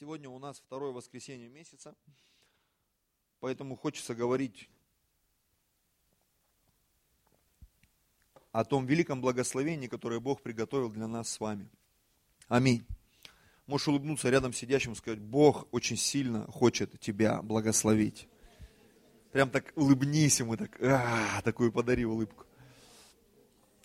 [0.00, 1.94] Сегодня у нас второе воскресенье месяца,
[3.38, 4.70] поэтому хочется говорить
[8.50, 11.68] о том великом благословении, которое Бог приготовил для нас с вами.
[12.48, 12.86] Аминь.
[13.66, 18.26] Можешь улыбнуться рядом сидящему и сказать, Бог очень сильно хочет тебя благословить.
[19.32, 22.46] Прям так улыбнись ему, так, а, такую подари улыбку.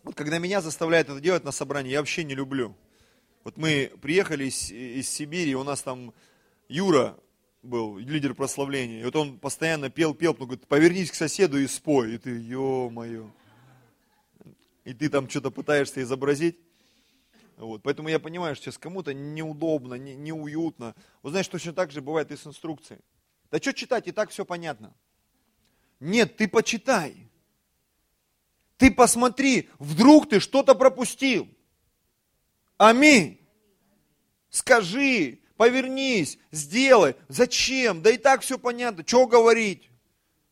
[0.04, 2.74] Вот когда меня заставляют это делать на собрании, я вообще не люблю.
[3.46, 6.16] Вот мы приехали из, из Сибири, у нас там
[6.68, 7.16] Юра
[7.62, 9.02] был, лидер прославления.
[9.02, 12.16] И вот он постоянно пел, пел, потом говорит, повернись к соседу и спой.
[12.16, 13.30] И ты, ё-моё.
[14.84, 16.58] И ты там что-то пытаешься изобразить.
[17.58, 17.84] Вот.
[17.84, 20.96] Поэтому я понимаю, что сейчас кому-то неудобно, не, неуютно.
[21.22, 23.02] Вот знаешь, точно так же бывает и с инструкцией.
[23.52, 24.92] Да что читать, и так все понятно.
[26.00, 27.30] Нет, ты почитай.
[28.78, 31.48] Ты посмотри, вдруг ты что-то пропустил.
[32.78, 33.40] Аминь.
[34.50, 37.16] Скажи, повернись, сделай.
[37.28, 38.02] Зачем?
[38.02, 39.04] Да и так все понятно.
[39.06, 39.90] Что говорить?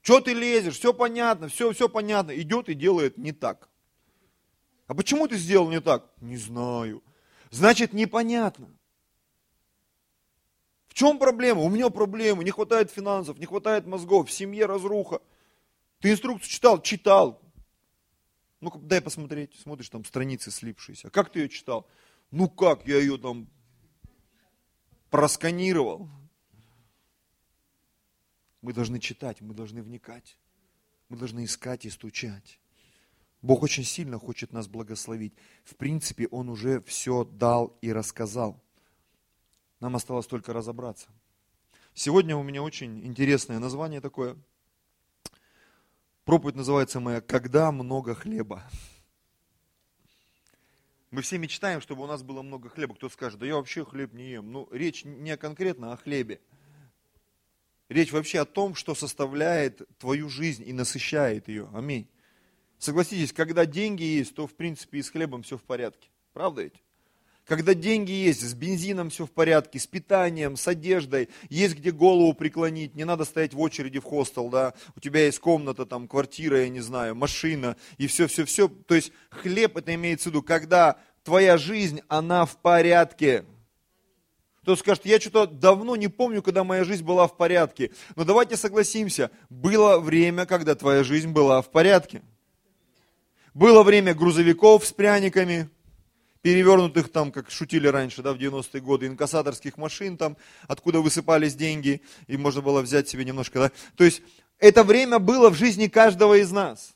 [0.01, 0.77] Что ты лезешь?
[0.77, 2.31] Все понятно, все, все понятно.
[2.31, 3.69] Идет и делает не так.
[4.87, 6.11] А почему ты сделал не так?
[6.19, 7.01] Не знаю.
[7.49, 8.69] Значит, непонятно.
[10.87, 11.61] В чем проблема?
[11.61, 12.43] У меня проблемы.
[12.43, 15.21] Не хватает финансов, не хватает мозгов, в семье разруха.
[15.99, 16.81] Ты инструкцию читал?
[16.81, 17.41] Читал.
[18.59, 19.59] Ну-ка, дай посмотреть.
[19.61, 21.09] Смотришь, там страницы слипшиеся.
[21.09, 21.87] Как ты ее читал?
[22.35, 23.47] Ну как, я ее там
[25.11, 26.09] просканировал.
[28.63, 30.35] Мы должны читать, мы должны вникать.
[31.09, 32.59] Мы должны искать и стучать.
[33.43, 35.35] Бог очень сильно хочет нас благословить.
[35.63, 38.59] В принципе, Он уже все дал и рассказал.
[39.79, 41.09] Нам осталось только разобраться.
[41.93, 44.37] Сегодня у меня очень интересное название такое.
[46.25, 48.63] Проповедь называется моя «Когда много хлеба».
[51.13, 52.95] Мы все мечтаем, чтобы у нас было много хлеба.
[52.95, 54.51] Кто скажет, да я вообще хлеб не ем.
[54.51, 56.41] Ну, речь не конкретно о хлебе.
[57.87, 61.69] Речь вообще о том, что составляет твою жизнь и насыщает ее.
[61.71, 62.09] Аминь.
[62.79, 66.09] Согласитесь, когда деньги есть, то в принципе и с хлебом все в порядке.
[66.33, 66.81] Правда ведь?
[67.45, 72.33] Когда деньги есть, с бензином все в порядке, с питанием, с одеждой, есть где голову
[72.33, 76.61] преклонить, не надо стоять в очереди в хостел, да, у тебя есть комната, там, квартира,
[76.61, 78.69] я не знаю, машина, и все-все-все.
[78.69, 83.43] То есть хлеб, это имеется в виду, когда твоя жизнь, она в порядке.
[84.61, 87.91] Кто скажет, я что-то давно не помню, когда моя жизнь была в порядке.
[88.15, 92.21] Но давайте согласимся, было время, когда твоя жизнь была в порядке.
[93.53, 95.69] Было время грузовиков с пряниками,
[96.43, 100.37] перевернутых там, как шутили раньше, да, в 90-е годы, инкассаторских машин там,
[100.67, 103.71] откуда высыпались деньги, и можно было взять себе немножко, да.
[103.95, 104.21] То есть,
[104.59, 106.93] это время было в жизни каждого из нас.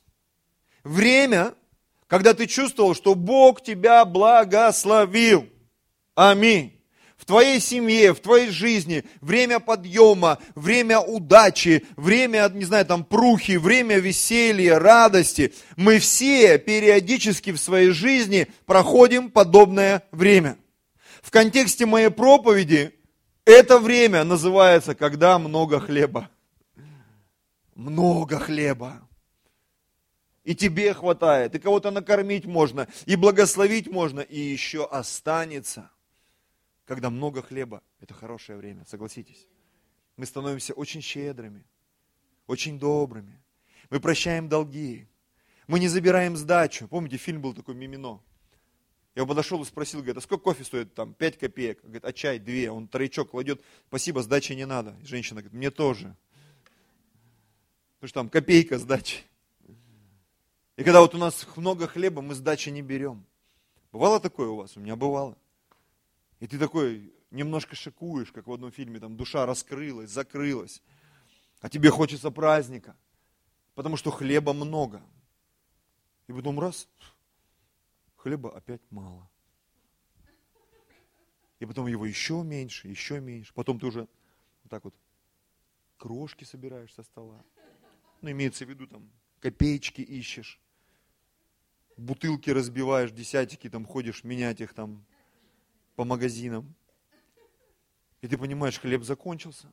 [0.83, 1.55] Время,
[2.07, 5.49] когда ты чувствовал, что Бог тебя благословил.
[6.13, 6.76] Аминь
[7.27, 13.99] твоей семье, в твоей жизни, время подъема, время удачи, время, не знаю, там, прухи, время
[13.99, 15.53] веселья, радости.
[15.75, 20.57] Мы все периодически в своей жизни проходим подобное время.
[21.21, 22.93] В контексте моей проповеди
[23.45, 26.29] это время называется, когда много хлеба.
[27.75, 29.01] Много хлеба.
[30.45, 35.91] И тебе хватает, и кого-то накормить можно, и благословить можно, и еще останется–
[36.87, 39.45] когда много хлеба, это хорошее время, согласитесь.
[40.15, 41.63] Мы становимся очень щедрыми,
[42.47, 43.39] очень добрыми.
[43.89, 45.07] Мы прощаем долги.
[45.67, 46.87] Мы не забираем сдачу.
[46.87, 48.21] Помните, фильм был такой «Мимино».
[49.15, 50.93] Я подошел и спросил, говорит, а сколько кофе стоит?
[50.93, 51.81] Там, 5 копеек.
[51.81, 52.39] Говорит, а чай?
[52.39, 52.71] 2.
[52.71, 54.95] Он тройчок кладет, спасибо, сдачи не надо.
[55.03, 56.15] Женщина говорит, мне тоже.
[57.95, 59.23] Потому что там копейка сдачи.
[60.77, 63.25] И когда вот у нас много хлеба, мы сдачи не берем.
[63.91, 64.77] Бывало такое у вас?
[64.77, 65.35] У меня бывало.
[66.39, 70.81] И ты такой немножко шокуешь, как в одном фильме, там душа раскрылась, закрылась.
[71.61, 72.95] А тебе хочется праздника,
[73.73, 75.01] потому что хлеба много.
[76.27, 76.87] И потом раз,
[78.15, 79.29] хлеба опять мало.
[81.59, 83.51] И потом его еще меньше, еще меньше.
[83.53, 84.93] Потом ты уже вот так вот
[85.97, 87.43] крошки собираешь со стола.
[88.21, 89.09] Ну, имеется в виду, там,
[89.39, 90.59] копеечки ищешь.
[91.97, 95.03] Бутылки разбиваешь, десятики, там, ходишь менять их там
[95.97, 96.75] по магазинам.
[98.21, 99.67] И ты понимаешь, хлеб закончился.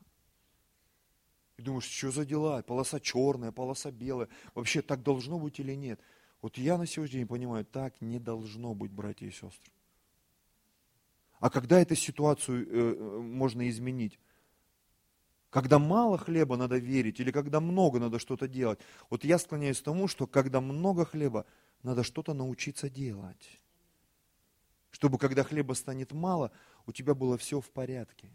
[1.57, 2.63] И думаешь, что за дела?
[2.63, 4.27] Полоса черная, полоса белая.
[4.55, 6.01] Вообще так должно быть или нет?
[6.41, 9.71] Вот я на сегодняшний день понимаю, так не должно быть, братья и сестры.
[11.39, 14.19] А когда эту ситуацию э, э, можно изменить?
[15.51, 18.79] Когда мало хлеба надо верить, или когда много надо что-то делать.
[19.11, 21.45] Вот я склоняюсь к тому, что когда много хлеба,
[21.83, 23.61] надо что-то научиться делать
[24.95, 26.53] чтобы когда хлеба станет мало,
[26.85, 28.29] у тебя было все в порядке.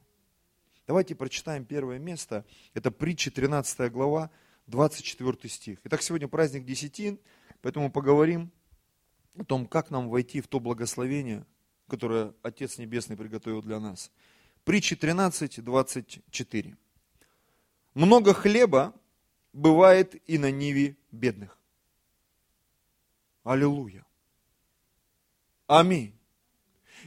[0.86, 2.44] Давайте прочитаем первое место.
[2.74, 4.30] Это притча 13 глава,
[4.66, 5.78] 24 стих.
[5.84, 7.18] Итак, сегодня праздник Десятин,
[7.62, 8.50] поэтому поговорим
[9.38, 11.46] о том, как нам войти в то благословение,
[11.88, 14.12] которое Отец Небесный приготовил для нас.
[14.64, 16.76] Притча 13, 24.
[17.94, 18.94] Много хлеба
[19.54, 21.56] бывает и на ниве бедных.
[23.44, 24.04] Аллилуйя.
[25.66, 26.19] Аминь.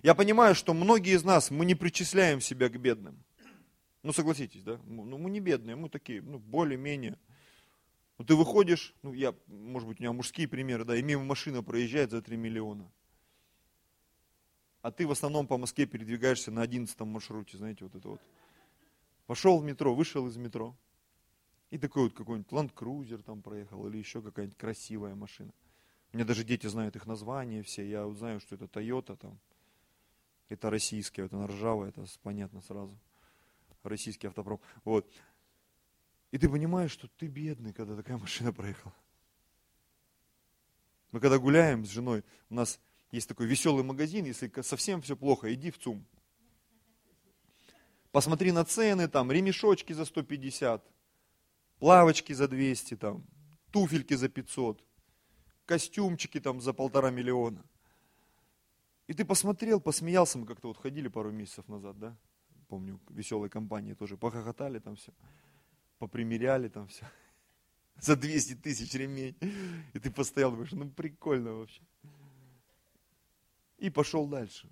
[0.04, 3.24] Я понимаю, что многие из нас, мы не причисляем себя к бедным.
[4.04, 4.78] Ну, согласитесь, да?
[4.86, 7.18] Ну, мы не бедные, мы такие, ну, более-менее.
[8.18, 11.64] Ну, ты выходишь, ну, я, может быть, у меня мужские примеры, да, и мимо машина
[11.64, 12.92] проезжает за 3 миллиона.
[14.82, 18.22] А ты в основном по Москве передвигаешься на 11 маршруте, знаете, вот это вот.
[19.26, 20.76] Пошел в метро, вышел из метро.
[21.72, 25.54] И такой вот какой-нибудь Land Cruiser там проехал, или еще какая-нибудь красивая машина.
[26.12, 27.88] У меня даже дети знают их названия все.
[27.90, 29.40] Я знаю, что это Toyota там.
[30.50, 32.98] Это российская, вот она ржавая, это понятно сразу.
[33.84, 34.62] Российский автопром.
[34.84, 35.12] Вот.
[36.32, 38.94] И ты понимаешь, что ты бедный, когда такая машина проехала.
[41.12, 42.80] Мы когда гуляем с женой, у нас
[43.12, 46.06] есть такой веселый магазин, если совсем все плохо, иди в ЦУМ.
[48.12, 50.84] Посмотри на цены, там, ремешочки за 150,
[51.80, 53.24] плавочки за 200, там,
[53.72, 54.84] туфельки за 500
[55.66, 57.64] костюмчики там за полтора миллиона.
[59.08, 62.18] И ты посмотрел, посмеялся, мы как-то вот ходили пару месяцев назад, да?
[62.68, 65.14] Помню, веселой компании тоже, похохотали там все,
[66.00, 67.06] попримеряли там все.
[67.98, 69.38] За 200 тысяч ремень.
[69.94, 71.84] И ты постоял, думаешь, ну прикольно вообще.
[73.78, 74.70] И пошел дальше.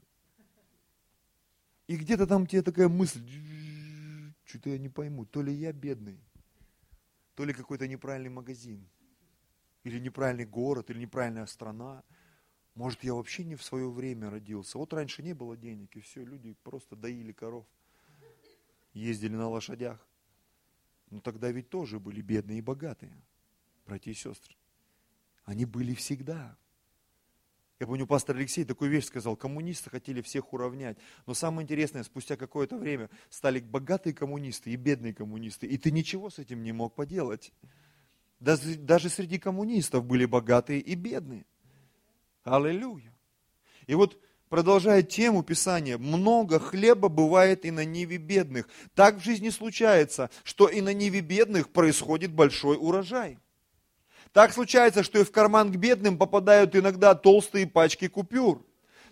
[1.87, 3.27] И где-то там тебе такая мысль,
[4.45, 6.19] что-то я не пойму, то ли я бедный,
[7.35, 8.87] то ли какой-то неправильный магазин–
[9.83, 12.03] или неправильный город, или неправильная страна.
[12.75, 14.77] Может, я вообще не в свое время родился.
[14.77, 17.65] Вот раньше не было денег, и все, люди просто доили коров,
[18.93, 19.99] ездили на лошадях.
[21.09, 23.21] Но тогда ведь тоже были бедные и богатые,
[23.85, 24.55] братья и сестры.
[25.43, 26.57] Они были всегда.
[27.81, 30.97] Я помню, пастор Алексей такую вещь сказал, коммунисты хотели всех уравнять.
[31.25, 36.29] Но самое интересное, спустя какое-то время стали богатые коммунисты и бедные коммунисты, и ты ничего
[36.29, 37.51] с этим не мог поделать.
[38.39, 41.45] Даже, даже среди коммунистов были богатые и бедные.
[42.43, 43.13] Аллилуйя.
[43.87, 44.17] И вот
[44.49, 48.67] продолжая тему Писания, много хлеба бывает и на ниве бедных.
[48.95, 53.37] Так в жизни случается, что и на ниве бедных происходит большой урожай.
[54.33, 58.65] Так случается, что и в карман к бедным попадают иногда толстые пачки купюр.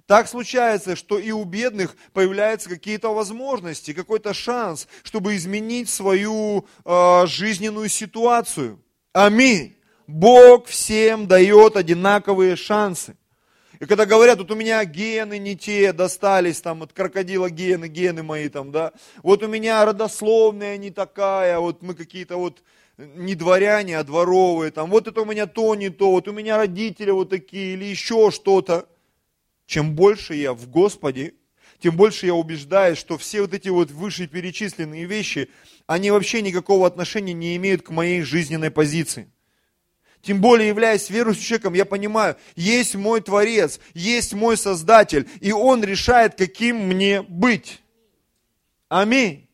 [0.05, 7.25] Так случается, что и у бедных появляются какие-то возможности, какой-то шанс, чтобы изменить свою э,
[7.27, 8.83] жизненную ситуацию.
[9.13, 9.75] Аминь.
[10.07, 13.15] Бог всем дает одинаковые шансы.
[13.79, 18.23] И когда говорят, вот у меня гены не те достались, там от крокодила гены, гены
[18.23, 18.91] мои там, да,
[19.23, 22.61] вот у меня родословная не такая, вот мы какие-то вот
[22.97, 26.57] не дворяне, а дворовые, там, вот это у меня то не то, вот у меня
[26.57, 28.89] родители вот такие, или еще что-то.
[29.65, 31.35] Чем больше я в Господе,
[31.79, 35.49] тем больше я убеждаюсь, что все вот эти вот вышеперечисленные вещи,
[35.87, 39.31] они вообще никакого отношения не имеют к моей жизненной позиции.
[40.21, 45.83] Тем более, являясь верующим человеком, я понимаю, есть мой Творец, есть мой Создатель, и Он
[45.83, 47.81] решает, каким мне быть.
[48.89, 49.47] Аминь.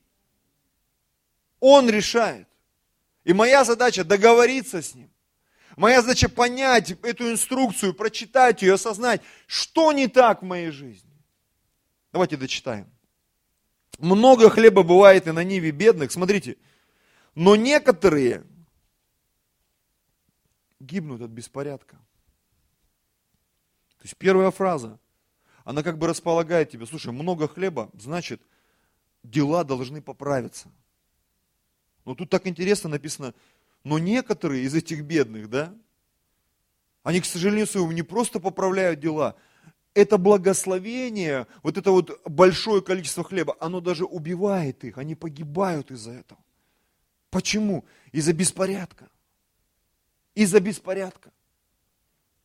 [1.59, 2.47] Он решает.
[3.23, 5.11] И моя задача договориться с Ним.
[5.77, 11.11] Моя задача понять эту инструкцию, прочитать ее, осознать, что не так в моей жизни.
[12.13, 12.89] Давайте дочитаем.
[13.99, 16.11] Много хлеба бывает и на ниве бедных.
[16.11, 16.57] Смотрите,
[17.33, 18.45] но некоторые
[20.85, 21.97] гибнут от беспорядка.
[23.97, 24.99] То есть первая фраза,
[25.63, 28.41] она как бы располагает тебя, слушай, много хлеба, значит,
[29.23, 30.69] дела должны поправиться.
[32.05, 33.33] Но тут так интересно написано,
[33.83, 35.73] но некоторые из этих бедных, да,
[37.03, 39.35] они, к сожалению, своему не просто поправляют дела,
[39.95, 46.11] это благословение, вот это вот большое количество хлеба, оно даже убивает их, они погибают из-за
[46.11, 46.43] этого.
[47.29, 47.85] Почему?
[48.11, 49.09] Из-за беспорядка.
[50.35, 51.31] Из-за беспорядка.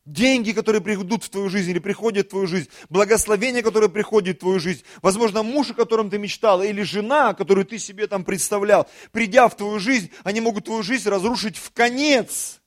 [0.06, 4.40] Деньги, которые придут в твою жизнь или приходят в твою жизнь, благословение, которое приходит в
[4.40, 8.88] твою жизнь, возможно, муж, о котором ты мечтал, или жена, которую ты себе там представлял,
[9.12, 12.60] придя в твою жизнь, они могут твою жизнь разрушить в конец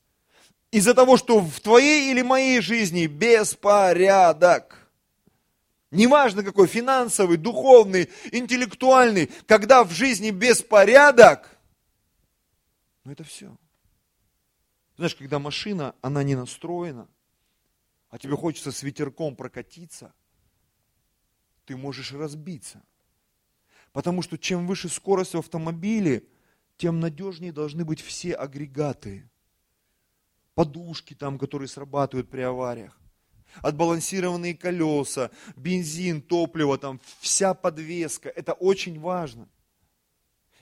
[0.72, 4.90] из-за того, что в твоей или моей жизни беспорядок.
[5.92, 11.50] Неважно какой, финансовый, духовный, интеллектуальный, когда в жизни беспорядок,
[13.04, 13.56] ну это все.
[14.96, 17.08] Знаешь, когда машина, она не настроена,
[18.10, 20.14] а тебе хочется с ветерком прокатиться,
[21.66, 22.84] ты можешь разбиться.
[23.92, 26.28] Потому что чем выше скорость в автомобиле,
[26.78, 29.30] тем надежнее должны быть все агрегаты.
[30.56, 33.00] Подушки там, которые срабатывают при авариях.
[33.62, 38.30] Отбалансированные колеса, бензин, топливо, там вся подвеска.
[38.30, 39.48] Это очень важно.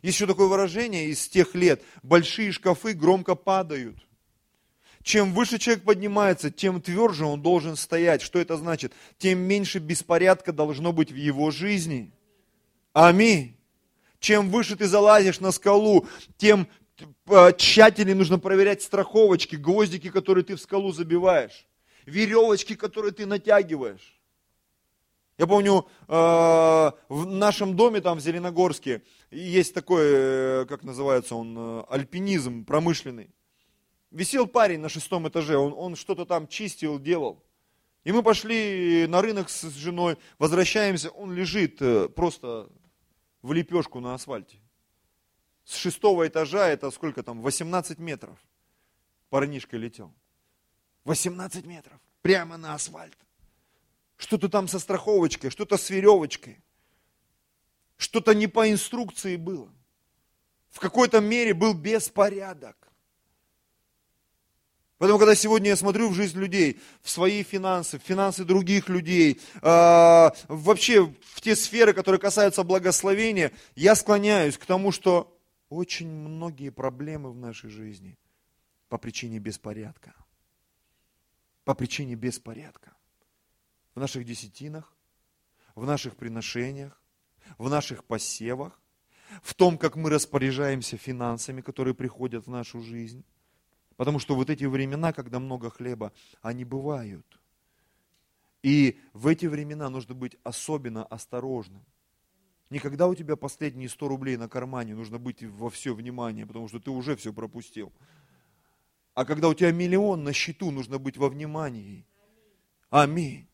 [0.01, 1.81] Есть еще такое выражение из тех лет.
[2.03, 3.97] Большие шкафы громко падают.
[5.03, 8.21] Чем выше человек поднимается, тем тверже он должен стоять.
[8.21, 8.93] Что это значит?
[9.17, 12.11] Тем меньше беспорядка должно быть в его жизни.
[12.93, 13.57] Аминь.
[14.19, 16.05] Чем выше ты залазишь на скалу,
[16.37, 16.67] тем
[17.27, 21.65] э, тщательнее нужно проверять страховочки, гвоздики, которые ты в скалу забиваешь,
[22.05, 24.19] веревочки, которые ты натягиваешь.
[25.39, 31.83] Я помню, э, в нашем доме там в Зеленогорске есть такой, э, как называется он,
[31.89, 33.31] альпинизм промышленный.
[34.11, 37.43] Висел парень на шестом этаже, он, он что-то там чистил, делал.
[38.03, 41.79] И мы пошли на рынок с женой, возвращаемся, он лежит
[42.15, 42.69] просто
[43.41, 44.59] в лепешку на асфальте.
[45.63, 48.37] С шестого этажа это сколько там, 18 метров.
[49.29, 50.13] Парнишка летел.
[51.05, 51.99] 18 метров.
[52.21, 53.17] Прямо на асфальт.
[54.17, 56.61] Что-то там со страховочкой, что-то с веревочкой.
[57.97, 59.71] Что-то не по инструкции было.
[60.69, 62.80] В какой-то мере был беспорядок.
[65.01, 69.41] Поэтому, когда сегодня я смотрю в жизнь людей, в свои финансы, в финансы других людей,
[69.55, 75.35] э, вообще в те сферы, которые касаются благословения, я склоняюсь к тому, что
[75.69, 78.15] очень многие проблемы в нашей жизни
[78.89, 80.13] по причине беспорядка.
[81.63, 82.93] По причине беспорядка.
[83.95, 84.93] В наших десятинах,
[85.73, 87.01] в наших приношениях,
[87.57, 88.79] в наших посевах,
[89.41, 93.25] в том, как мы распоряжаемся финансами, которые приходят в нашу жизнь
[93.97, 97.25] Потому что вот эти времена, когда много хлеба, они бывают.
[98.63, 101.83] И в эти времена нужно быть особенно осторожным.
[102.69, 106.79] Никогда у тебя последние 100 рублей на кармане, нужно быть во все внимание, потому что
[106.79, 107.91] ты уже все пропустил.
[109.13, 112.05] А когда у тебя миллион на счету, нужно быть во внимании.
[112.89, 113.47] Аминь.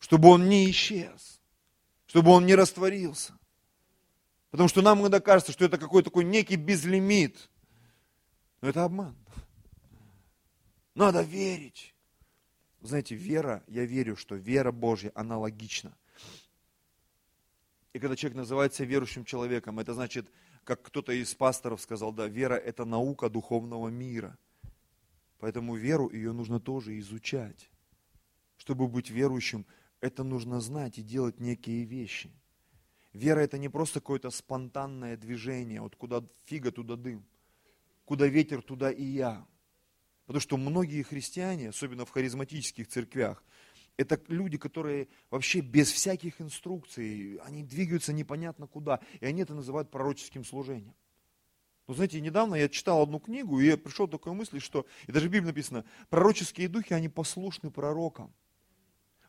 [0.00, 1.40] Чтобы он не исчез,
[2.06, 3.38] чтобы он не растворился.
[4.50, 7.50] Потому что нам иногда кажется, что это какой-то такой некий безлимит.
[8.60, 9.14] Но это обман.
[10.98, 11.94] Надо верить.
[12.80, 15.96] Знаете, вера, я верю, что вера Божья, она логична.
[17.92, 20.26] И когда человек называется верующим человеком, это значит,
[20.64, 24.36] как кто-то из пасторов сказал, да, вера– это наука духовного мира.
[25.38, 27.70] Поэтому веру ее нужно тоже изучать.
[28.56, 29.66] Чтобы быть верующим,
[30.00, 32.32] это нужно знать и делать некие вещи.
[33.12, 37.24] Вера– это не просто какое-то спонтанное движение, вот куда фига, туда дым,
[38.04, 39.46] куда ветер, туда и я–
[40.28, 43.42] Потому что многие христиане, особенно в харизматических церквях,
[43.96, 49.90] это люди, которые вообще без всяких инструкций, они двигаются непонятно куда, и они это называют
[49.90, 50.94] пророческим служением.
[51.86, 55.12] Но знаете, недавно я читал одну книгу, и я пришел к такой мысли, что, и
[55.12, 58.30] даже в Библии написано, пророческие духи, они послушны пророкам.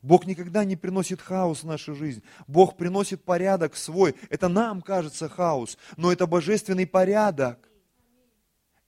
[0.01, 2.24] Бог никогда не приносит хаос в нашу жизнь.
[2.46, 4.15] Бог приносит порядок свой.
[4.29, 7.69] Это нам кажется хаос, но это божественный порядок.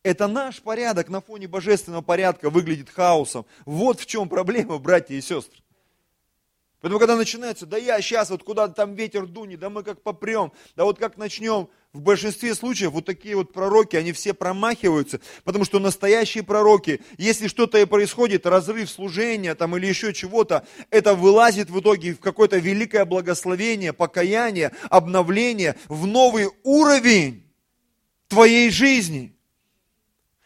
[0.04, 3.46] Это наш порядок на фоне божественного порядка выглядит хаосом.
[3.66, 5.62] Вот в чем проблема, братья и сестры.
[6.82, 10.52] Поэтому, когда начинается, да я сейчас вот куда-то там ветер дунет, да мы как попрем,
[10.76, 15.64] да вот как начнем, в большинстве случаев вот такие вот пророки, они все промахиваются, потому
[15.64, 21.70] что настоящие пророки, если что-то и происходит, разрыв служения там или еще чего-то, это вылазит
[21.70, 27.44] в итоге в какое-то великое благословение, покаяние, обновление, в новый уровень
[28.28, 29.36] твоей жизни.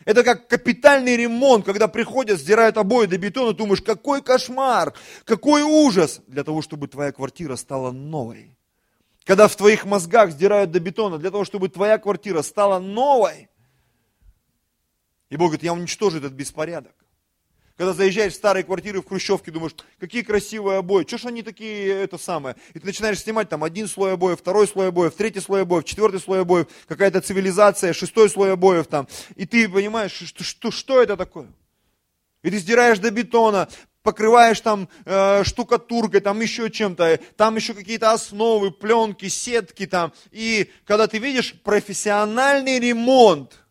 [0.05, 4.93] Это как капитальный ремонт, когда приходят, сдирают обои до бетона, думаешь, какой кошмар,
[5.25, 8.55] какой ужас, для того, чтобы твоя квартира стала новой.
[9.23, 13.49] Когда в твоих мозгах сдирают до бетона, для того, чтобы твоя квартира стала новой.
[15.29, 16.93] И Бог говорит, я уничтожу этот беспорядок.
[17.77, 21.89] Когда заезжаешь в старые квартиры в Хрущевке, думаешь, какие красивые обои, что ж они такие,
[21.89, 22.55] это самое.
[22.73, 26.21] И ты начинаешь снимать там один слой обоев, второй слой обоев, третий слой обоев, четвертый
[26.21, 29.09] слой обоев, какая-то цивилизация, шестой слой обоев там.
[29.35, 31.47] И ты понимаешь, что, что, что это такое?
[32.43, 33.67] И ты сдираешь до бетона,
[34.03, 40.13] покрываешь там э, штукатуркой, там еще чем-то, там еще какие-то основы, пленки, сетки там.
[40.31, 43.59] И когда ты видишь профессиональный ремонт–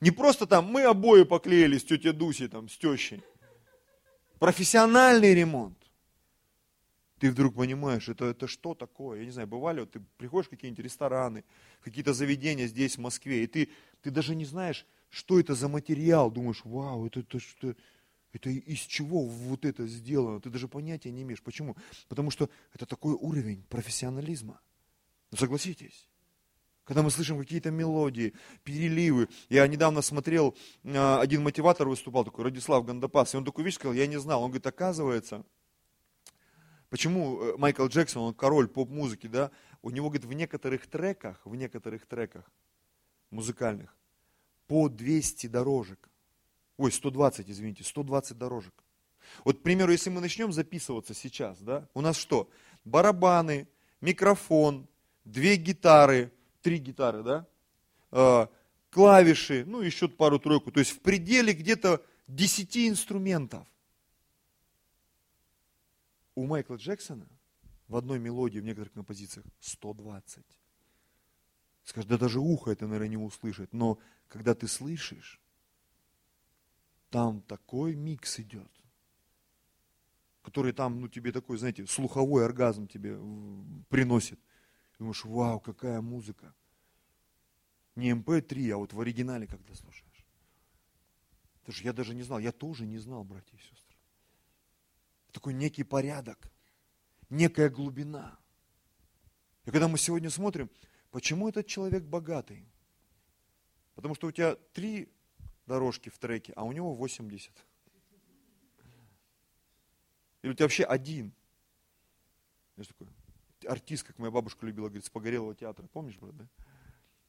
[0.00, 3.22] не просто там мы обои поклеили с тетей Дусей, там, с тещей.
[4.38, 5.76] Профессиональный ремонт.
[7.18, 9.20] Ты вдруг понимаешь, это, это что такое?
[9.20, 11.44] Я не знаю, бывали, вот ты приходишь в какие-нибудь рестораны,
[11.82, 13.68] какие-то заведения здесь, в Москве, и ты,
[14.00, 16.30] ты даже не знаешь, что это за материал.
[16.30, 17.74] Думаешь, вау, это, это что,
[18.32, 20.40] это из чего вот это сделано?
[20.40, 21.42] Ты даже понятия не имеешь.
[21.42, 21.76] Почему?
[22.08, 24.60] Потому что это такой уровень профессионализма.
[25.30, 26.08] Ну согласитесь.
[26.84, 28.34] Когда мы слышим какие-то мелодии,
[28.64, 29.28] переливы.
[29.48, 33.94] Я недавно смотрел, а, один мотиватор выступал, такой Радислав Гандапас, и он такую вещь сказал,
[33.94, 34.42] я не знал.
[34.42, 35.44] Он говорит, оказывается,
[36.88, 39.50] почему э, Майкл Джексон, он король поп-музыки, да,
[39.82, 42.50] у него, говорит, в некоторых треках, в некоторых треках
[43.30, 43.94] музыкальных
[44.66, 46.08] по 200 дорожек.
[46.76, 48.72] Ой, 120, извините, 120 дорожек.
[49.44, 52.48] Вот, к примеру, если мы начнем записываться сейчас, да, у нас что?
[52.84, 53.68] Барабаны,
[54.00, 54.88] микрофон,
[55.24, 56.32] две гитары,
[56.62, 57.46] три гитары, да,
[58.12, 58.46] э,
[58.90, 60.72] клавиши, ну, еще пару-тройку.
[60.72, 63.66] То есть в пределе где-то 10 инструментов.
[66.34, 67.26] У Майкла Джексона
[67.88, 70.44] в одной мелодии, в некоторых композициях 120.
[71.84, 73.72] Скажешь, да даже ухо это, наверное, не услышит.
[73.72, 73.98] Но
[74.28, 75.40] когда ты слышишь,
[77.10, 78.70] там такой микс идет,
[80.42, 83.18] который там, ну, тебе такой, знаете, слуховой оргазм тебе
[83.88, 84.38] приносит.
[85.00, 86.54] Думаешь, вау, какая музыка.
[87.96, 90.26] Не MP3, эм а вот в оригинале, когда слушаешь.
[91.60, 93.96] Потому что я даже не знал, я тоже не знал, братья и сестры.
[95.32, 96.52] Такой некий порядок,
[97.30, 98.38] некая глубина.
[99.64, 100.68] И когда мы сегодня смотрим,
[101.10, 102.68] почему этот человек богатый?
[103.94, 105.10] Потому что у тебя три
[105.64, 107.50] дорожки в треке, а у него 80.
[110.42, 111.32] Или у тебя вообще один.
[112.74, 113.08] Знаешь, такое,
[113.66, 115.86] артист, как моя бабушка любила, говорит, с погорелого театра.
[115.92, 116.48] Помнишь, брат, да?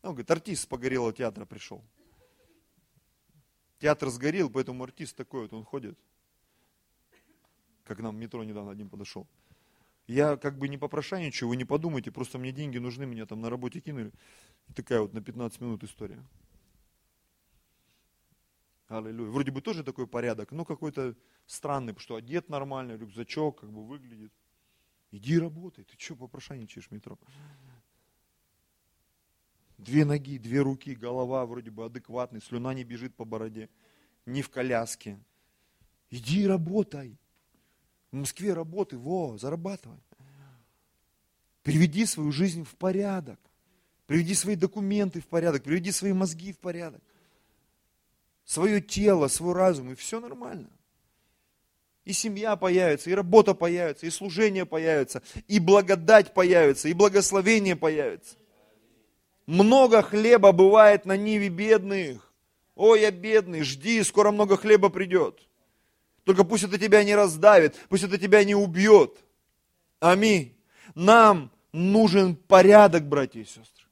[0.04, 1.84] Он говорит, артист с погорелого театра пришел.
[3.80, 5.98] Театр сгорел, поэтому артист такой вот, он ходит.
[7.84, 9.28] Как нам в метро недавно один подошел.
[10.08, 13.50] Я как бы не попрошайничаю, вы не подумайте, просто мне деньги нужны, меня там на
[13.50, 14.12] работе кинули.
[14.68, 16.24] И такая вот на 15 минут история.
[18.88, 19.30] Аллилуйя.
[19.30, 24.34] Вроде бы тоже такой порядок, но какой-то странный, что одет нормально, рюкзачок, как бы выглядит.
[25.12, 27.18] Иди работай, ты что попрошайничаешь в метро?
[29.77, 33.70] Две ноги, две руки, голова вроде бы адекватный, слюна не бежит по бороде,
[34.25, 35.20] не в коляске.
[36.09, 37.18] Иди работай.
[38.12, 40.00] В Москве работай, во, зарабатывай.
[41.64, 43.40] Приведи свою жизнь в порядок.
[44.07, 47.01] Приведи свои документы в порядок, приведи свои мозги в порядок.
[48.44, 50.70] Свое тело, свой разум, и все нормально.
[52.03, 58.35] И семья появится, и работа появится, и служение появится, и благодать появится, и благословение появится.
[59.46, 62.33] Много хлеба бывает на ниве бедных.
[62.75, 65.40] Ой, я бедный, жди, скоро много хлеба придет.
[66.24, 69.18] Только пусть это тебя не раздавит, пусть это тебя не убьет.
[70.00, 70.55] Аминь.
[70.96, 73.85] Нам нужен порядок, братья и сестры.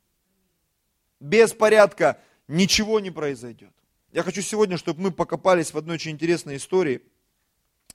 [1.20, 3.74] Без порядка ничего не произойдет.
[4.12, 7.04] Я хочу сегодня, чтобы мы покопались в одной очень интересной истории–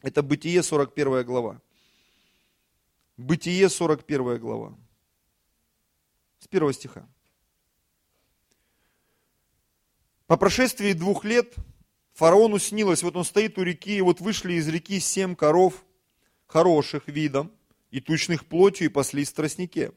[0.05, 1.63] это Бытие 41 глава.
[3.17, 4.77] Бытие 41 глава.
[6.41, 7.09] С первого стиха.
[10.27, 11.55] По прошествии двух лет
[12.13, 15.87] фараону снилось, вот он стоит у реки, и вот вышли из реки семь коров,
[16.47, 17.51] хороших видом,
[17.91, 19.93] и тучных плотью, и паслись в тростнике.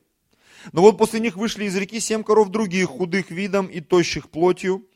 [0.72, 4.88] Но вот после них вышли из реки семь коров других, худых видом и тощих плотью,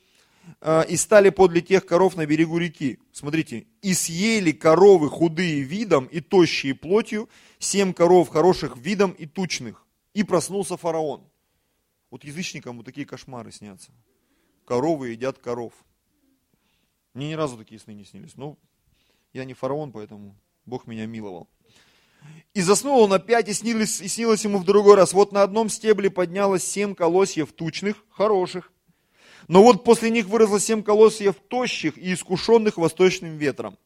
[0.88, 2.98] и стали подле тех коров на берегу реки.
[3.12, 7.28] Смотрите, и съели коровы худые видом и тощие плотью,
[7.58, 9.84] семь коров хороших видом и тучных.
[10.14, 11.24] И проснулся фараон.
[12.10, 13.90] Вот язычникам вот такие кошмары снятся.
[14.66, 15.72] Коровы едят коров.
[17.14, 18.36] Мне ни разу такие сны не снились.
[18.36, 18.58] Ну,
[19.32, 21.48] я не фараон, поэтому Бог меня миловал.
[22.54, 25.12] И заснул он опять, и снилось, и снилось ему в другой раз.
[25.12, 28.70] Вот на одном стебле поднялось семь колосьев тучных, хороших,
[29.48, 33.78] но вот после них выросло семь колосьев тощих и искушенных восточным ветром.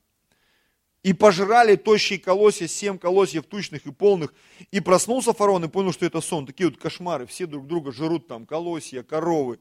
[1.02, 4.34] И пожрали тощие колосья, семь колосьев тучных и полных.
[4.72, 6.46] И проснулся фараон и понял, что это сон.
[6.46, 9.60] Такие вот кошмары, все друг друга жрут там, колосья, коровы.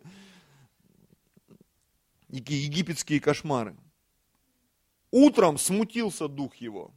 [2.32, 3.76] Такие египетские кошмары.
[5.12, 6.92] Утром смутился дух его.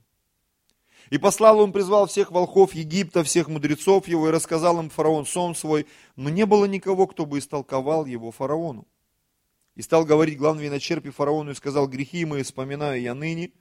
[1.10, 5.54] И послал он, призвал всех волхов Египта, всех мудрецов его, и рассказал им фараон сон
[5.54, 8.86] свой, но не было никого, кто бы истолковал его фараону.
[9.74, 13.52] И стал говорить главный виночерпи фараону и сказал, грехи мои вспоминаю я ныне.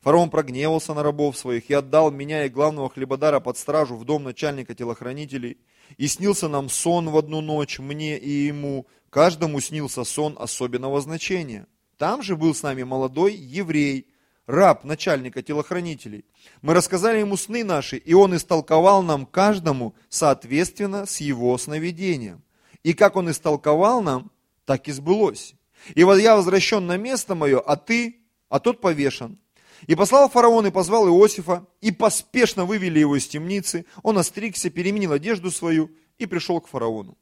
[0.00, 4.24] Фараон прогневался на рабов своих и отдал меня и главного хлебодара под стражу в дом
[4.24, 5.58] начальника телохранителей.
[5.96, 8.86] И снился нам сон в одну ночь, мне и ему.
[9.10, 11.68] Каждому снился сон особенного значения.
[11.96, 14.08] Там же был с нами молодой еврей,
[14.46, 16.24] раб начальника телохранителей.
[16.60, 22.42] Мы рассказали ему сны наши, и он истолковал нам каждому соответственно с его сновидением.
[22.82, 24.30] И как он истолковал нам,
[24.64, 25.54] так и сбылось.
[25.94, 29.38] И вот я возвращен на место мое, а ты, а тот повешен.
[29.86, 33.84] И послал фараон и позвал Иосифа, и поспешно вывели его из темницы.
[34.02, 37.18] Он остригся, переменил одежду свою, и пришел к фараону.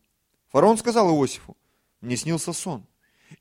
[0.52, 1.56] Фараон сказал Иосифу,
[2.00, 2.86] мне снился сон,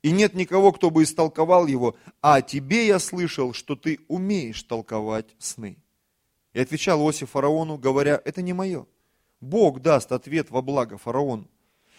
[0.02, 5.26] и нет никого, кто бы истолковал его, а тебе я слышал, что ты умеешь толковать
[5.38, 5.76] сны.
[6.52, 8.86] И отвечал Иосиф фараону, говоря, это не мое.
[9.40, 11.48] Бог даст ответ во благо фараону.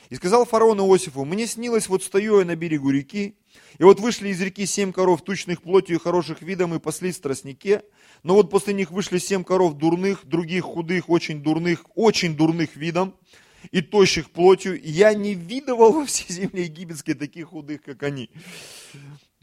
[0.10, 3.38] И сказал фараон Иосифу, мне снилось, вот стою я на берегу реки,
[3.78, 7.22] и вот вышли из реки семь коров, тучных плотью и хороших видом, и паслись в
[7.22, 7.84] тростнике.
[8.24, 13.16] Но вот после них вышли семь коров дурных, других худых, очень дурных, очень дурных видом,
[13.72, 14.82] и тощих плотью.
[14.84, 18.30] Я не видывал во всей земле египетской таких худых, как они.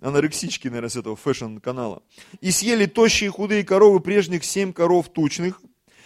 [0.00, 2.02] Анорексички, наверное, с этого fashion-канала.
[2.40, 5.60] И съели тощие худые коровы прежних семь коров тучных,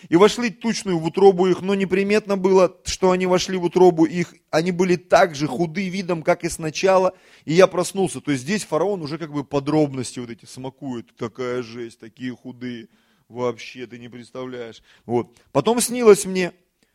[0.08, 4.34] и вошли тучную в утробу их, но неприметно было, что они вошли в утробу их.
[4.50, 7.14] Они были так же худы видом, как и сначала.
[7.44, 8.20] И я проснулся.
[8.20, 11.14] То есть здесь фараон уже как бы подробности вот эти смакует.
[11.16, 12.88] Такая жесть, такие худые.
[13.28, 14.82] Вообще ты не представляешь.
[15.06, 15.38] Вот.
[15.52, 16.52] Потом снилось мне,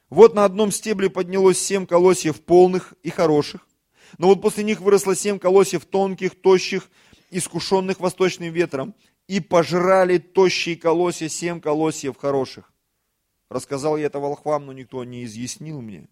[0.10, 3.68] вот на одном стебле поднялось семь колосьев полных и хороших.
[4.18, 6.90] Но вот после них выросло семь колосьев тонких, тощих,
[7.30, 8.96] искушенных восточным ветром.
[9.28, 12.72] И пожрали тощие колосья, семь колосьев хороших.
[13.50, 16.08] Рассказал я это волхвам, но никто не изъяснил мне.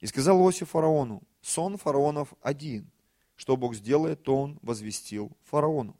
[0.00, 2.90] И сказал Иосиф фараону, сон фараонов один.
[3.36, 5.96] Что Бог сделает, то он возвестил фараону.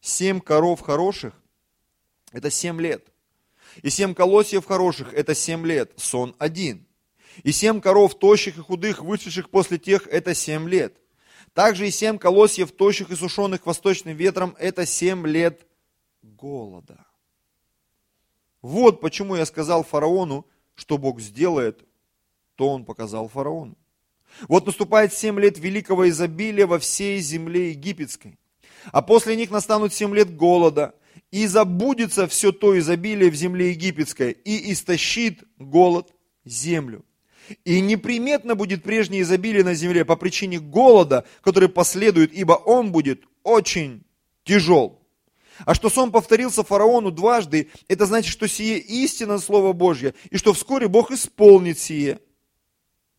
[0.00, 1.34] Семь коров хороших–
[2.32, 3.08] это семь лет.
[3.82, 5.92] И семь колосьев хороших– это семь лет.
[5.96, 6.86] Сон один.
[7.42, 10.96] И семь коров тощих и худых, вышедших после тех– это семь лет.
[11.54, 15.66] Также и семь колосьев тощих и сушеных восточным ветром– это семь лет
[16.22, 17.06] голода.
[18.62, 21.86] Вот почему я сказал фараону, что Бог сделает,
[22.56, 23.76] то он показал фараону.
[24.48, 28.38] Вот наступает семь лет великого изобилия во всей земле египетской.
[28.92, 30.94] А после них настанут семь лет голода,
[31.30, 36.12] и забудется все то изобилие в земле египетской, и истощит голод
[36.44, 37.04] землю.
[37.64, 43.24] И неприметно будет прежнее изобилие на земле по причине голода, который последует, ибо он будет
[43.42, 44.04] очень
[44.44, 45.00] тяжел.
[45.66, 50.52] А что сон повторился фараону дважды, это значит, что сие истина Слово Божье, и что
[50.52, 52.20] вскоре Бог исполнит сие.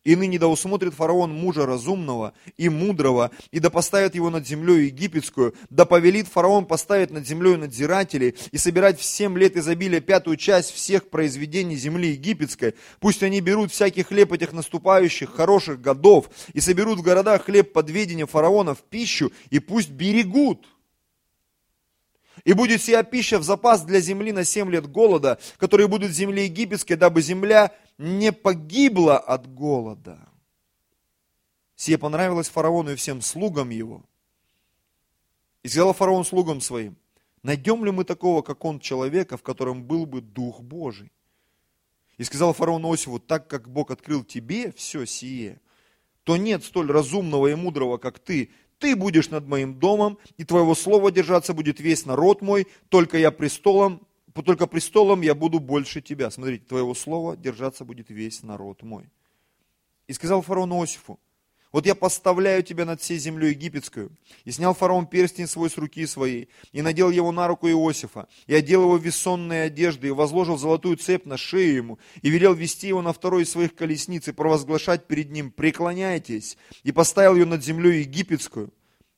[0.04, 4.86] И ныне да усмотрит фараон мужа разумного и мудрого, и да поставит его над землей
[4.86, 10.36] египетскую, да повелит фараон поставить над землей надзирателей и собирать в семь лет изобилия пятую
[10.36, 12.74] часть всех произведений земли египетской.
[12.98, 18.26] Пусть они берут всякий хлеб этих наступающих хороших годов и соберут в городах хлеб подведения
[18.26, 20.66] фараона в пищу, и пусть берегут
[22.44, 26.14] и будет сия пища в запас для земли на семь лет голода, которые будут в
[26.14, 30.28] земле египетской, дабы земля не погибла от голода.
[31.76, 34.04] Сие понравилось фараону и всем слугам его.
[35.62, 36.96] И сказал фараон слугам своим,
[37.42, 41.12] найдем ли мы такого, как он, человека, в котором был бы Дух Божий?
[42.18, 45.60] И сказал фараон Иосифу, так как Бог открыл тебе все сие,
[46.24, 50.74] то нет столь разумного и мудрого, как ты, ты будешь над моим домом, и твоего
[50.74, 54.06] слова держаться будет весь народ мой, только я престолом,
[54.40, 56.30] только престолом я буду больше тебя.
[56.30, 59.10] Смотрите, твоего слова держаться будет весь народ мой.
[60.06, 61.20] И сказал фараон Иосифу,
[61.72, 64.12] вот я поставляю тебя над всей землей египетскую.
[64.44, 68.54] И снял фараон перстень свой с руки своей, и надел его на руку Иосифа, и
[68.54, 72.88] одел его в весонные одежды, и возложил золотую цепь на шею ему, и велел вести
[72.88, 77.64] его на второй из своих колесниц, и провозглашать перед ним, преклоняйтесь, и поставил ее над
[77.64, 78.70] землей египетскую.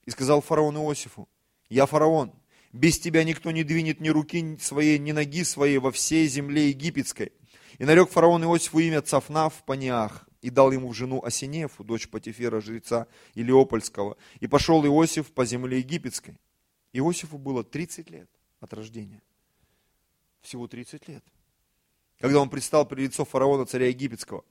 [0.04, 1.28] И сказал фараон Иосифу,
[1.68, 2.32] я фараон,
[2.74, 7.32] без тебя никто не двинет ни руки своей, ни ноги своей во всей земле египетской.
[7.78, 12.08] И нарек фараон Иосифу имя Цафнав в Паниах, и дал ему в жену Осинефу, дочь
[12.08, 14.16] Патифера, жреца Илиопольского.
[14.40, 16.40] И пошел Иосиф по земле египетской.
[16.92, 19.22] Иосифу было 30 лет от рождения.
[20.40, 21.24] Всего 30 лет.
[22.18, 24.44] Когда он предстал при лицо фараона, царя египетского.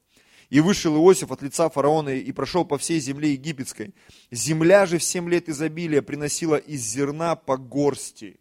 [0.50, 3.94] И вышел Иосиф от лица фараона и прошел по всей земле египетской.
[4.30, 8.38] Земля же в семь лет изобилия приносила из зерна по горсти.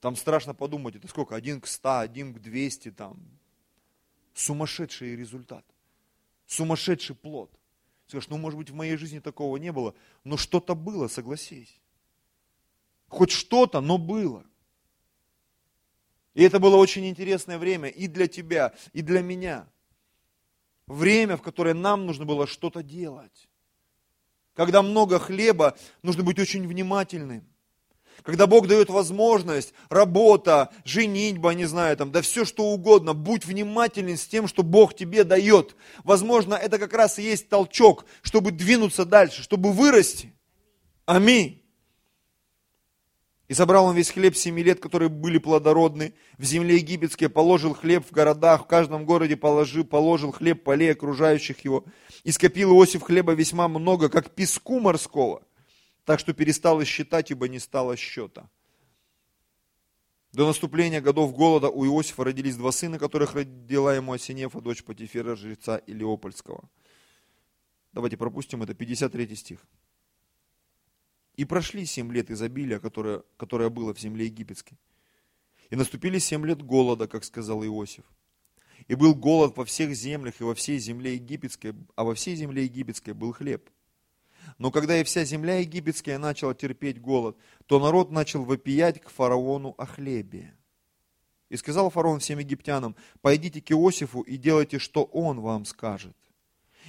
[0.00, 1.36] Там страшно подумать, это сколько?
[1.36, 3.18] Один к ста, один к двести там.
[4.34, 5.64] Сумасшедший результат
[6.52, 7.50] сумасшедший плод.
[8.06, 11.80] Скажешь, ну может быть в моей жизни такого не было, но что-то было, согласись.
[13.08, 14.44] Хоть что-то, но было.
[16.34, 19.66] И это было очень интересное время и для тебя, и для меня.
[20.92, 23.48] Время, в которое нам нужно было что-то делать.
[24.54, 27.48] Когда много хлеба, нужно быть очень внимательным.
[28.22, 34.18] Когда Бог дает возможность, работа, женитьба, не знаю, там, да все что угодно, будь внимателен
[34.18, 35.74] с тем, что Бог тебе дает.
[36.04, 40.34] Возможно, это как раз и есть толчок, чтобы двинуться дальше, чтобы вырасти.
[41.06, 41.61] Аминь.
[43.52, 46.14] И собрал он весь хлеб семи лет, которые были плодородны.
[46.38, 51.62] В земле египетской положил хлеб в городах, в каждом городе положил, положил хлеб полей окружающих
[51.66, 51.84] его.
[52.24, 55.42] И скопил Иосиф хлеба весьма много, как песку морского,
[56.06, 58.48] так что перестал считать, ибо не стало счета.
[60.32, 65.36] До наступления годов голода у Иосифа родились два сына, которых родила ему Осинефа, дочь Патифера,
[65.36, 66.70] жреца Илиопольского.
[67.92, 69.66] Давайте пропустим это, 53 стих.
[71.34, 74.78] И прошли семь лет изобилия, которое, которое было в земле египетской.
[75.70, 78.04] И наступили семь лет голода, как сказал Иосиф.
[78.88, 82.64] И был голод во всех землях и во всей земле египетской, а во всей земле
[82.64, 83.70] египетской был хлеб.
[84.58, 89.74] Но когда и вся земля египетская начала терпеть голод, то народ начал вопиять к фараону
[89.78, 90.54] о хлебе.
[91.48, 96.16] И сказал фараон всем египтянам, пойдите к Иосифу и делайте, что он вам скажет.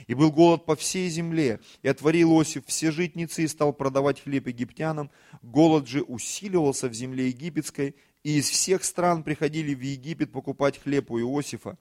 [0.08, 4.48] И был голод по всей земле, и отворил Иосиф все житницы и стал продавать хлеб
[4.48, 5.12] египтянам.
[5.42, 11.12] Голод же усиливался в земле египетской, и из всех стран приходили в Египет покупать хлеб
[11.12, 11.78] у Иосифа,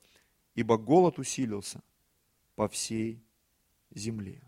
[0.54, 1.82] ибо голод усилился
[2.54, 3.22] по всей
[3.90, 4.42] земле.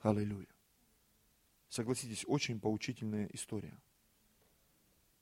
[0.00, 0.46] Аллилуйя.
[1.68, 3.76] Согласитесь, очень поучительная история.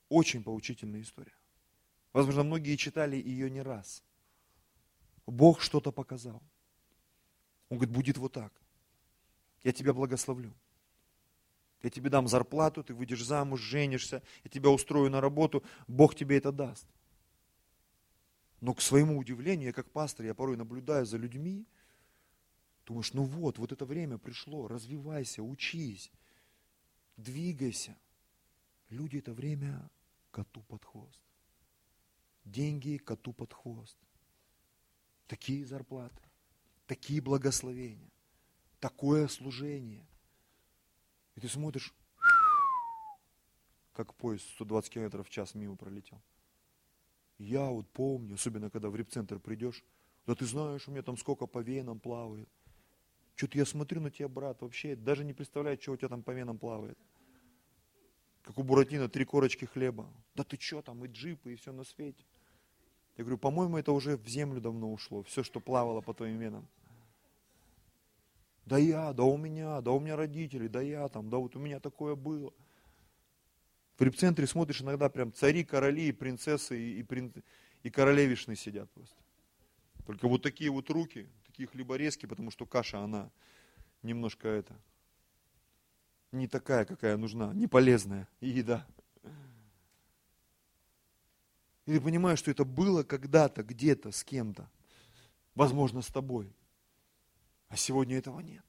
[0.09, 1.35] Очень поучительная история.
[2.13, 4.03] Возможно, многие читали ее не раз.
[5.27, 6.43] Бог что-то показал.
[7.71, 8.53] Он говорит, будет вот так.
[9.63, 10.53] Я тебя благословлю.
[11.83, 16.37] Я тебе дам зарплату, ты выйдешь замуж, женишься, я тебя устрою на работу, Бог тебе
[16.37, 16.87] это даст.
[18.61, 21.65] Но к своему удивлению, я как пастор, я порой наблюдаю за людьми,
[22.85, 26.13] думаешь, ну вот, вот это время пришло, развивайся, учись,
[27.17, 27.97] двигайся.
[28.91, 29.89] Люди это время
[30.33, 31.23] коту под хвост.
[32.45, 33.97] Деньги коту под хвост.
[35.29, 36.30] Такие зарплаты
[36.91, 38.11] такие благословения,
[38.81, 40.05] такое служение.
[41.37, 41.95] И ты смотришь,
[43.93, 46.21] как поезд 120 км в час мимо пролетел.
[47.39, 49.85] Я вот помню, особенно когда в репцентр придешь,
[50.27, 52.49] да ты знаешь, у меня там сколько по венам плавает.
[53.37, 56.33] Что-то я смотрю на тебя, брат, вообще даже не представляю, что у тебя там по
[56.33, 56.99] венам плавает.
[58.43, 60.13] Как у Буратино, три корочки хлеба.
[60.35, 62.25] Да ты что там, и джипы, и все на свете.
[63.17, 66.67] Я говорю, по-моему, это уже в землю давно ушло, все, что плавало по твоим венам.
[68.71, 71.59] Да я, да у меня, да у меня родители, да я там, да вот у
[71.59, 72.55] меня такое было.
[73.99, 77.35] В репцентре смотришь, иногда прям цари, короли, и принцессы, и, и, прин...
[77.83, 79.17] и королевишны сидят просто.
[80.07, 83.33] Только вот такие вот руки, такие хлеборезки, потому что каша, она
[84.05, 84.77] немножко это,
[86.31, 88.87] не такая, какая нужна, не полезная еда.
[91.87, 94.71] И ты понимаешь, что это было когда-то, где-то, с кем-то.
[95.57, 96.55] Возможно, с тобой.
[97.71, 98.65] А сегодня этого нет.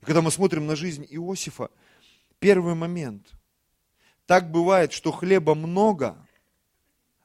[0.00, 1.70] И когда мы смотрим на жизнь Иосифа,
[2.40, 3.30] первый момент.
[4.26, 6.16] Так бывает, что хлеба много,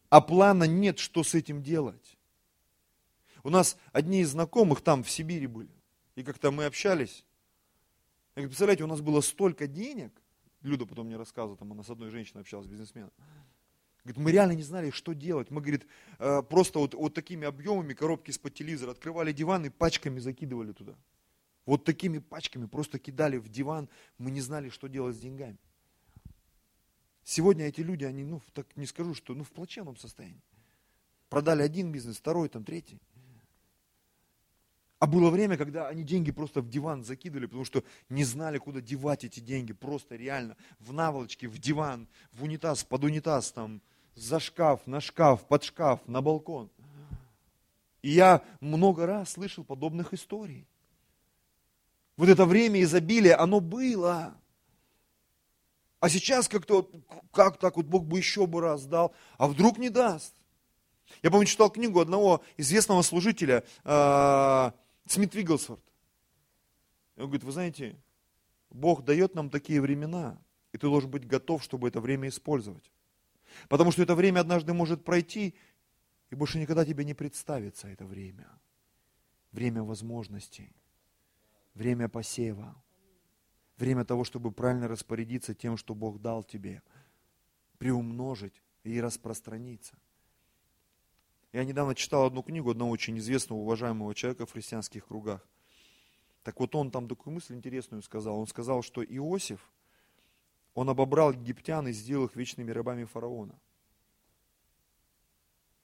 [0.09, 2.17] а плана нет, что с этим делать.
[3.43, 5.71] У нас одни из знакомых там в Сибири были.
[6.15, 7.25] И как-то мы общались.
[8.35, 10.11] И, представляете, у нас было столько денег.
[10.61, 13.11] Люда потом мне рассказывала, там она с одной женщиной общалась, бизнесменом.
[14.03, 15.51] Говорит, мы реально не знали, что делать.
[15.51, 15.85] Мы, говорит,
[16.19, 20.95] э, просто вот, вот такими объемами коробки из-под телевизора открывали диван и пачками закидывали туда.
[21.65, 23.89] Вот такими пачками просто кидали в диван.
[24.17, 25.57] Мы не знали, что делать с деньгами.
[27.23, 30.41] Сегодня эти люди, они, ну, так не скажу, что, ну, в плачевном состоянии.
[31.29, 32.99] Продали один бизнес, второй, там, третий.
[34.99, 38.81] А было время, когда они деньги просто в диван закидывали, потому что не знали, куда
[38.81, 39.71] девать эти деньги.
[39.71, 43.81] Просто реально в наволочке, в диван, в унитаз, под унитаз, там,
[44.15, 46.69] за шкаф, на шкаф, под шкаф, на балкон.
[48.01, 50.67] И я много раз слышал подобных историй.
[52.17, 54.35] Вот это время изобилия, оно было.
[56.01, 56.89] А сейчас как-то,
[57.31, 60.33] как так вот Бог бы еще бы раз дал, а вдруг не даст.
[61.23, 64.71] Я помню, читал книгу одного известного служителя, э,
[65.09, 65.83] Смит Вигглсворт.
[67.17, 67.99] Он говорит, вы знаете,
[68.69, 70.39] Бог дает нам такие времена,
[70.71, 72.91] и ты должен быть готов, чтобы это время использовать.
[73.69, 75.55] Потому что это время однажды может пройти,
[76.29, 78.47] и больше никогда тебе не представится это время.
[79.51, 80.71] Время возможностей,
[81.73, 82.75] время посева,
[83.77, 86.83] время того, чтобы правильно распорядиться тем, что Бог дал тебе,
[87.79, 89.97] приумножить и распространиться.
[91.51, 95.45] Я недавно читал одну книгу одного очень известного, уважаемого человека в христианских кругах.
[96.43, 98.39] Так вот он там такую мысль интересную сказал.
[98.39, 99.71] Он сказал, что Иосиф–
[100.79, 103.59] он обобрал египтян и сделал их вечными рабами фараона.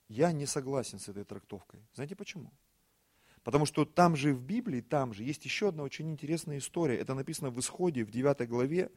[0.07, 1.81] Я не согласен с этой трактовкой.
[1.93, 2.53] Знаете почему?
[3.43, 6.97] Потому что там же в Библии, там же есть еще одна очень интересная история.
[6.97, 8.89] Это написано в Исходе, в 9 главе,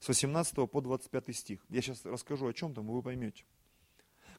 [0.00, 1.64] с 18 по 25 стих.
[1.68, 3.44] Я сейчас расскажу о чем там, и вы поймете.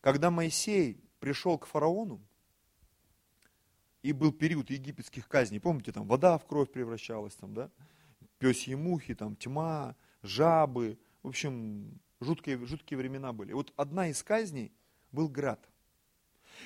[0.01, 2.21] Когда Моисей пришел к фараону,
[4.03, 7.69] и был период египетских казней, помните, там вода в кровь превращалась, там, да,
[8.39, 13.53] пёсьи мухи, там, тьма, жабы, в общем, жуткие, жуткие времена были.
[13.53, 14.71] вот одна из казней
[15.11, 15.59] был град.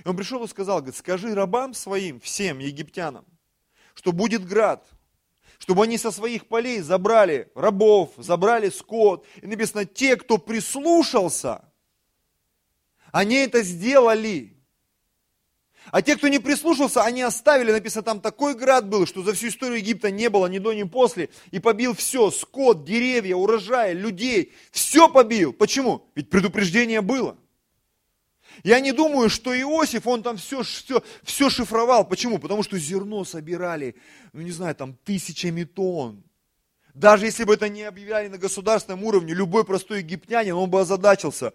[0.03, 3.25] И он пришел и сказал, говорит, скажи рабам своим, всем египтянам,
[3.93, 4.87] что будет град,
[5.57, 9.25] чтобы они со своих полей забрали рабов, забрали скот.
[9.41, 11.70] И написано, те, кто прислушался,
[13.11, 14.57] они это сделали.
[15.91, 19.47] А те, кто не прислушался, они оставили, написано, там такой град был, что за всю
[19.47, 24.53] историю Египта не было ни до, ни после, и побил все, скот, деревья, урожай, людей,
[24.71, 25.53] все побил.
[25.53, 26.07] Почему?
[26.15, 27.35] Ведь предупреждение было.
[28.63, 32.07] Я не думаю, что Иосиф, он там все, все, все шифровал.
[32.07, 32.37] Почему?
[32.37, 33.95] Потому что зерно собирали,
[34.33, 36.23] ну не знаю, там тысячами тонн.
[36.93, 41.53] Даже если бы это не объявляли на государственном уровне, любой простой египтянин, он бы озадачился.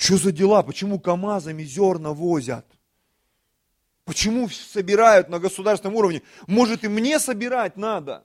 [0.00, 0.62] Что за дела?
[0.62, 2.64] Почему КАМАЗами зерна возят?
[4.06, 6.22] Почему собирают на государственном уровне?
[6.46, 8.24] Может и мне собирать надо?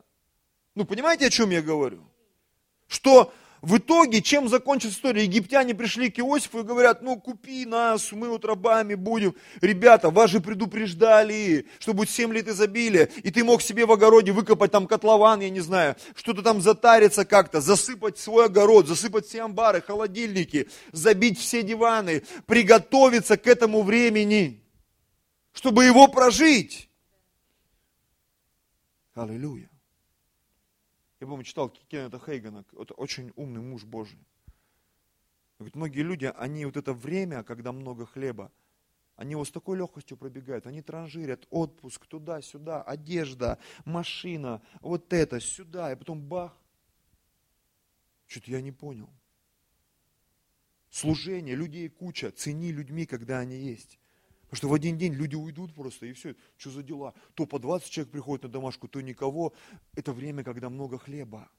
[0.73, 2.09] Ну, понимаете, о чем я говорю?
[2.87, 3.33] Что
[3.65, 5.23] в итоге, чем закончится история?
[5.23, 9.33] Египтяне пришли к Иосифу и говорят, ну купи нас, мы вот рабами будем.
[9.59, 14.31] Ребята, вас же предупреждали, что будет 7 лет изобилия, и ты мог себе в огороде
[14.31, 19.41] выкопать там котлован, я не знаю, что-то там затариться как-то, засыпать свой огород, засыпать все
[19.41, 24.63] амбары, холодильники, забить все диваны, приготовиться к этому времени,
[25.53, 26.87] чтобы его прожить.
[29.15, 29.69] Аллилуйя.
[31.25, 34.19] Я помню, читал Кеннета Хейгана, это очень умный муж Божий.
[35.57, 38.51] Говорит, многие люди, они вот это время, когда много хлеба,
[39.15, 45.91] они его с такой легкостью пробегают, они транжирят, отпуск туда-сюда, одежда, машина, вот это, сюда,
[45.91, 46.55] и потом бах.
[48.27, 49.09] Что-то я не понял.
[50.91, 53.97] Служение, людей куча, цени людьми, когда они есть.
[54.45, 57.13] Потому что в один день люди уйдут просто, и все, что за дела?
[57.33, 59.53] То по 20 человек приходит на домашку, то никого.
[59.95, 61.49] Это время, когда много хлеба.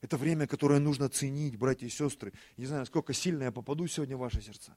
[0.00, 2.32] Это время, которое нужно ценить, братья и сестры.
[2.56, 4.76] Не знаю, насколько сильно я попаду сегодня в ваше сердце.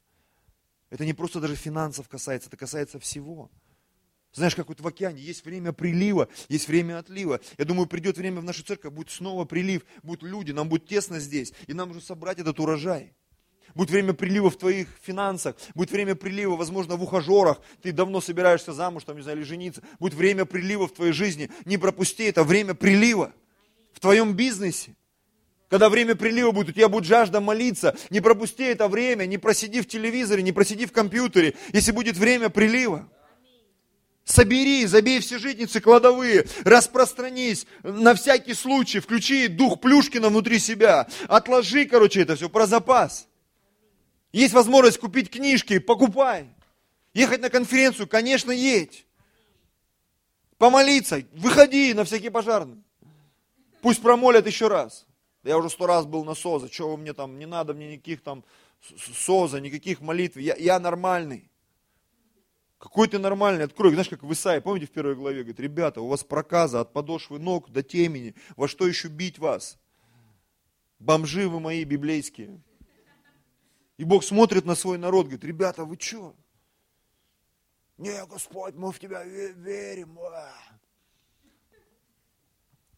[0.89, 3.49] Это не просто даже финансов касается, это касается всего.
[4.33, 7.41] Знаешь, как вот в океане есть время прилива, есть время отлива.
[7.57, 11.19] Я думаю, придет время в нашу церковь, будет снова прилив, будут люди, нам будет тесно
[11.19, 13.13] здесь, и нам нужно собрать этот урожай.
[13.75, 18.73] Будет время прилива в твоих финансах, будет время прилива, возможно, в ухажерах, ты давно собираешься
[18.73, 22.43] замуж, там, не знаю, или жениться, будет время прилива в твоей жизни, не пропусти это.
[22.43, 23.31] Время прилива
[23.93, 24.95] в твоем бизнесе.
[25.69, 29.79] Когда время прилива будет, у тебя будет жажда молиться, не пропусти это время, не просиди
[29.79, 33.09] в телевизоре, не просиди в компьютере, если будет время прилива.
[34.25, 41.85] Собери, забей все житницы кладовые, распространись на всякий случай, включи дух Плюшкина внутри себя, отложи,
[41.85, 43.27] короче, это все про запас.
[44.31, 46.47] Есть возможность купить книжки, покупай.
[47.13, 49.05] Ехать на конференцию, конечно, едь.
[50.57, 52.83] Помолиться, выходи на всякий пожарный.
[53.81, 55.05] Пусть промолят еще раз.
[55.43, 58.43] Я уже сто раз был на СОЗа, вы мне там, не надо мне никаких там
[58.97, 61.49] СОЗа, никаких молитв, я, я нормальный.
[62.77, 66.07] Какой ты нормальный, открой, знаешь, как в Исаии, помните в первой главе, говорит, ребята, у
[66.07, 69.77] вас проказа от подошвы ног до темени, во что еще бить вас?
[70.99, 72.61] Бомжи вы мои библейские.
[73.97, 76.35] И Бог смотрит на свой народ, говорит, ребята, вы что?
[77.97, 80.17] Не, Господь, мы в Тебя верим.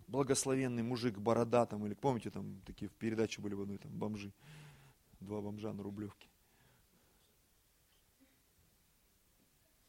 [0.07, 4.31] Благословенный мужик бородатым, или помните, там такие в передаче были в одной, там бомжи,
[5.19, 6.29] два бомжа на Рублевке.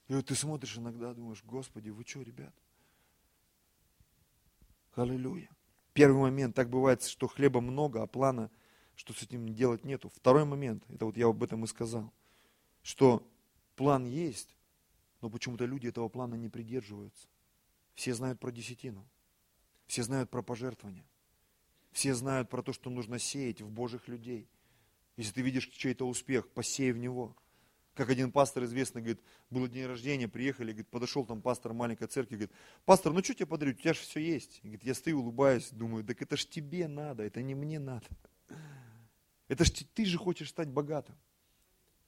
[0.09, 2.55] И вот ты смотришь иногда, думаешь, Господи, вы что, ребят?
[4.95, 5.51] Аллилуйя.
[5.93, 8.51] Первый момент, так бывает, что хлеба много, а плана–
[8.97, 10.11] что с этим делать нету.
[10.15, 12.13] Второй момент, это вот я об этом и сказал,
[12.83, 13.27] что
[13.77, 14.57] план есть,
[15.21, 17.29] но почему-то люди этого плана не придерживаются.
[17.95, 19.07] Все знают про десятину,
[19.87, 21.07] все знают про пожертвования,
[21.93, 24.49] все знают про то, что нужно сеять в Божьих людей.
[25.17, 27.37] Если ты видишь чей-то успех, посей в него.
[27.95, 32.35] Как один пастор известный, говорит, было день рождения, приехали, говорит, подошел там пастор маленькой церкви,
[32.35, 32.53] говорит,
[32.85, 34.59] пастор, ну что тебе подарить, у тебя же все есть.
[34.65, 38.07] Говорит, я стою, улыбаюсь, думаю, так это ж тебе надо, это не мне надо.
[39.49, 41.17] Это ж ты же хочешь стать богатым.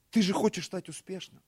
[0.09, 1.43] Ты же хочешь стать успешным.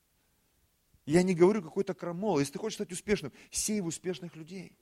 [1.06, 2.40] Я не говорю какой-то крамол.
[2.40, 4.74] Если ты хочешь стать успешным, сей в успешных людей.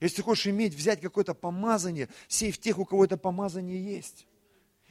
[0.00, 4.26] Если ты хочешь иметь, взять какое-то помазание, сей в тех, у кого это помазание есть.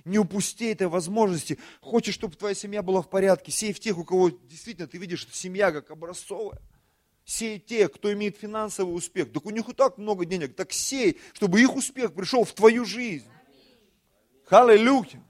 [0.03, 1.59] Не упусти этой возможности.
[1.79, 5.21] Хочешь, чтобы твоя семья была в порядке, сей в тех, у кого действительно ты видишь,
[5.21, 6.61] что семья как образцовая.
[7.23, 9.31] Сей тех, кто имеет финансовый успех.
[9.31, 10.55] Так у них и так много денег.
[10.55, 13.27] Так сей, чтобы их успех пришел в твою жизнь.
[14.49, 15.23] Аллилуйя.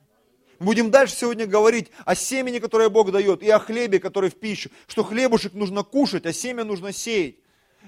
[0.60, 4.70] Будем дальше сегодня говорить о семени, которое Бог дает, и о хлебе, который в пищу.
[4.88, 7.38] Что хлебушек нужно кушать, а семя нужно сеять.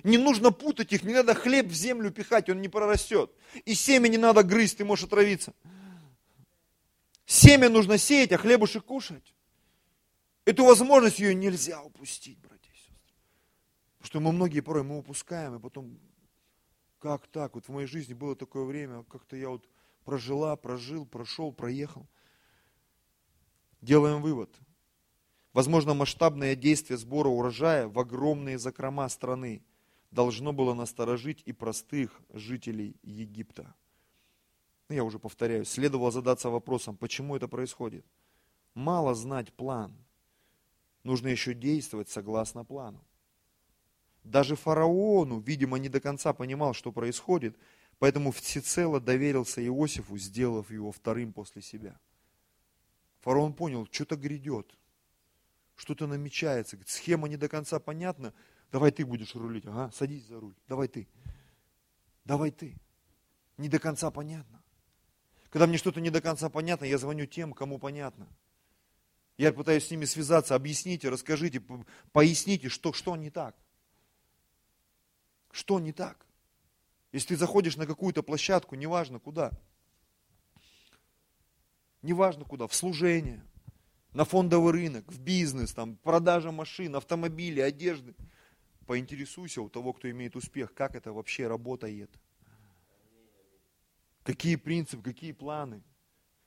[0.03, 3.31] Не нужно путать их, не надо хлеб в землю пихать, он не прорастет.
[3.65, 5.53] И семя не надо грызть, ты можешь отравиться.
[7.25, 9.33] Семя нужно сеять, а хлебушек кушать.
[10.45, 13.15] Эту возможность ее нельзя упустить, братья и сестры.
[13.97, 15.99] Потому что мы многие порой мы упускаем, и потом,
[16.99, 17.55] как так?
[17.55, 19.67] Вот в моей жизни было такое время, как-то я вот
[20.05, 22.07] прожила, прожил, прошел, проехал.
[23.81, 24.49] Делаем вывод.
[25.53, 29.63] Возможно, масштабное действие сбора урожая в огромные закрома страны
[30.11, 33.73] должно было насторожить и простых жителей Египта.
[34.89, 38.05] Ну, я уже повторяюсь, следовало задаться вопросом, почему это происходит.
[38.73, 39.93] Мало знать план,
[41.03, 43.03] нужно еще действовать согласно плану.
[44.23, 47.57] Даже фараону, видимо, не до конца понимал, что происходит,
[47.97, 51.99] поэтому всецело доверился Иосифу, сделав его вторым после себя.
[53.27, 54.73] Фараон понял, что-то грядет,
[55.75, 58.33] что-то намечается, схема не до конца понятна,
[58.71, 61.09] давай ты будешь рулить, ага, садись за руль, давай ты,
[62.23, 62.77] давай ты.
[63.57, 64.63] Не до конца понятно.
[65.49, 68.29] Когда мне что-то не до конца понятно, я звоню тем, кому понятно.
[69.35, 71.61] Я пытаюсь с ними связаться, объясните, расскажите,
[72.13, 73.57] поясните, что, что не так.
[75.51, 76.25] Что не так?
[77.11, 79.51] Если ты заходишь на какую-то площадку, неважно куда,
[82.01, 83.43] неважно куда, в служение,
[84.13, 88.15] на фондовый рынок, в бизнес, там, продажа машин, автомобилей, одежды,
[88.85, 92.09] поинтересуйся у того, кто имеет успех, как это вообще работает.
[94.23, 95.83] Какие принципы, какие планы.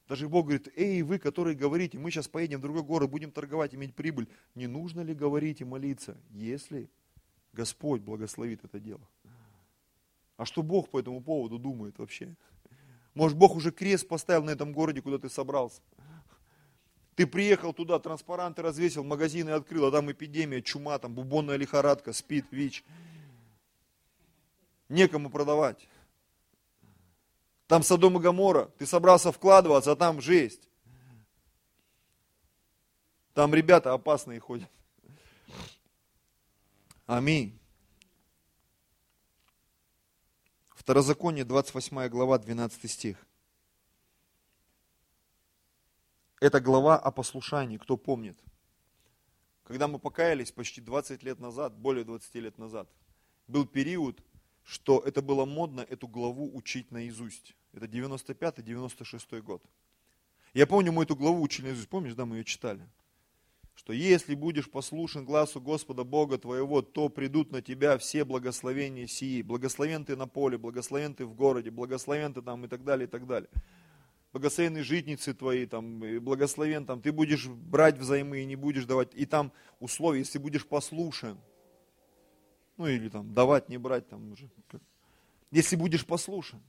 [0.09, 3.75] Даже Бог говорит, эй, вы, которые говорите, мы сейчас поедем в другой город, будем торговать,
[3.75, 4.29] иметь прибыль.
[4.57, 6.91] Не нужно ли говорить и молиться, если
[7.53, 9.07] Господь благословит это дело?
[10.37, 12.35] А что Бог по этому поводу думает вообще?
[13.15, 15.81] Может, Бог уже крест поставил на этом городе, куда ты собрался?
[17.17, 22.47] Ты приехал туда, транспаранты развесил, магазины открыл, а там эпидемия, чума, там бубонная лихорадка, спит,
[22.51, 22.83] ВИЧ.
[24.89, 25.87] Некому продавать.
[27.67, 30.69] Там Содом и Гамора, ты собрался вкладываться, а там жесть.
[33.35, 34.69] Там ребята опасные ходят.
[37.07, 37.60] Аминь.
[40.91, 43.25] Второзаконие, 28 глава, 12 стих.
[46.41, 48.37] Это глава о послушании, кто помнит.
[49.63, 52.91] Когда мы покаялись почти 20 лет назад, более 20 лет назад,
[53.47, 54.21] был период,
[54.65, 57.55] что это было модно эту главу учить наизусть.
[57.73, 59.63] Это 95-96 год.
[60.55, 61.89] Я помню, мы эту главу учили наизусть.
[61.89, 62.85] Помнишь, да, мы ее читали?
[63.75, 69.43] Что если будешь послушен глазу Господа Бога твоего, то придут на тебя все благословения сии.
[69.43, 73.11] Благословен ты на поле, благословен ты в городе, благословен ты там и так далее, и
[73.11, 73.49] так далее.
[74.33, 79.09] Благословенные житницы твои, там, благословен, там, ты будешь брать взаймы и не будешь давать.
[79.15, 81.39] И там условия, если будешь послушен.
[82.77, 84.49] Ну или там давать, не брать, там уже.
[85.51, 86.63] Если будешь послушен.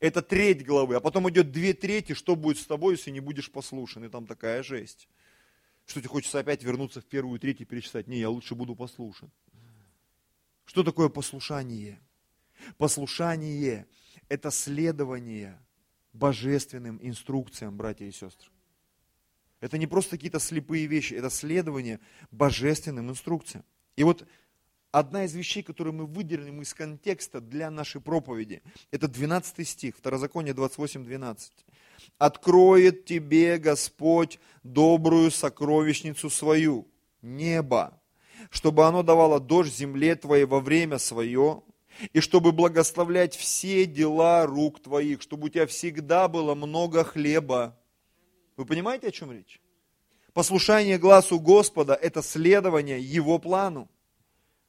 [0.00, 3.50] Это треть главы, а потом идет две трети, что будет с тобой, если не будешь
[3.50, 4.04] послушан.
[4.04, 5.08] И там такая жесть.
[5.88, 8.08] Что тебе хочется опять вернуться в первую треть и перечитать?
[8.08, 9.30] Не, я лучше буду послушан.
[10.66, 11.98] Что такое послушание?
[12.76, 13.86] Послушание–
[14.28, 15.58] это следование
[16.12, 18.50] божественным инструкциям, братья и сестры.
[19.60, 23.64] Это не просто какие-то слепые вещи, это следование божественным инструкциям.
[23.96, 24.28] И вот
[24.90, 28.60] одна из вещей, которую мы выделим из контекста для нашей проповеди,
[28.90, 31.64] это 12 стих, Второзаконие 28, 12.
[32.16, 36.88] «Откроет тебе Господь добрую сокровищницу свою,
[37.22, 38.00] небо,
[38.50, 41.62] чтобы оно давало дождь земле твоей во время свое,
[42.12, 47.78] и чтобы благословлять все дела рук твоих, чтобы у тебя всегда было много хлеба».
[48.58, 49.60] Вы понимаете, о чем речь?
[50.34, 53.88] Послушание глазу Господа– это следование Его плану.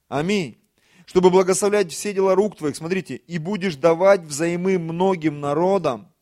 [0.07, 0.59] Аминь.
[1.07, 6.13] Чтобы благословлять все дела рук твоих, смотрите, и будешь давать взаймы многим народам,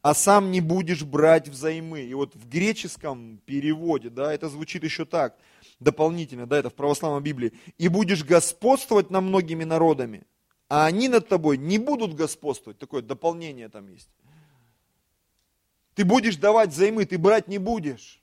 [0.00, 2.02] а сам не будешь брать взаймы.
[2.02, 5.38] И вот в греческом переводе, да, это звучит еще так,
[5.80, 7.52] дополнительно, да, это в православной Библии.
[7.78, 10.24] И будешь господствовать над многими народами,
[10.68, 12.78] а они над тобой не будут господствовать.
[12.78, 14.08] Такое дополнение там есть.
[15.94, 18.22] Ты будешь давать взаймы, ты брать не будешь.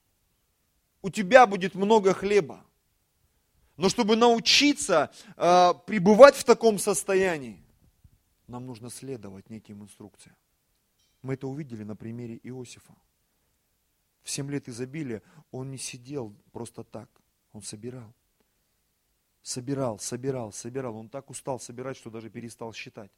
[1.01, 2.65] У тебя будет много хлеба.
[3.77, 7.63] Но чтобы научиться э, пребывать в таком состоянии,
[8.47, 10.35] нам нужно следовать неким инструкциям.
[11.21, 12.95] Мы это увидели на примере Иосифа.
[14.23, 17.09] В 7 лет изобилия он не сидел просто так,
[17.51, 18.13] он собирал.
[19.41, 20.95] Собирал, собирал, собирал.
[20.97, 23.11] Он так устал собирать, что даже перестал считать.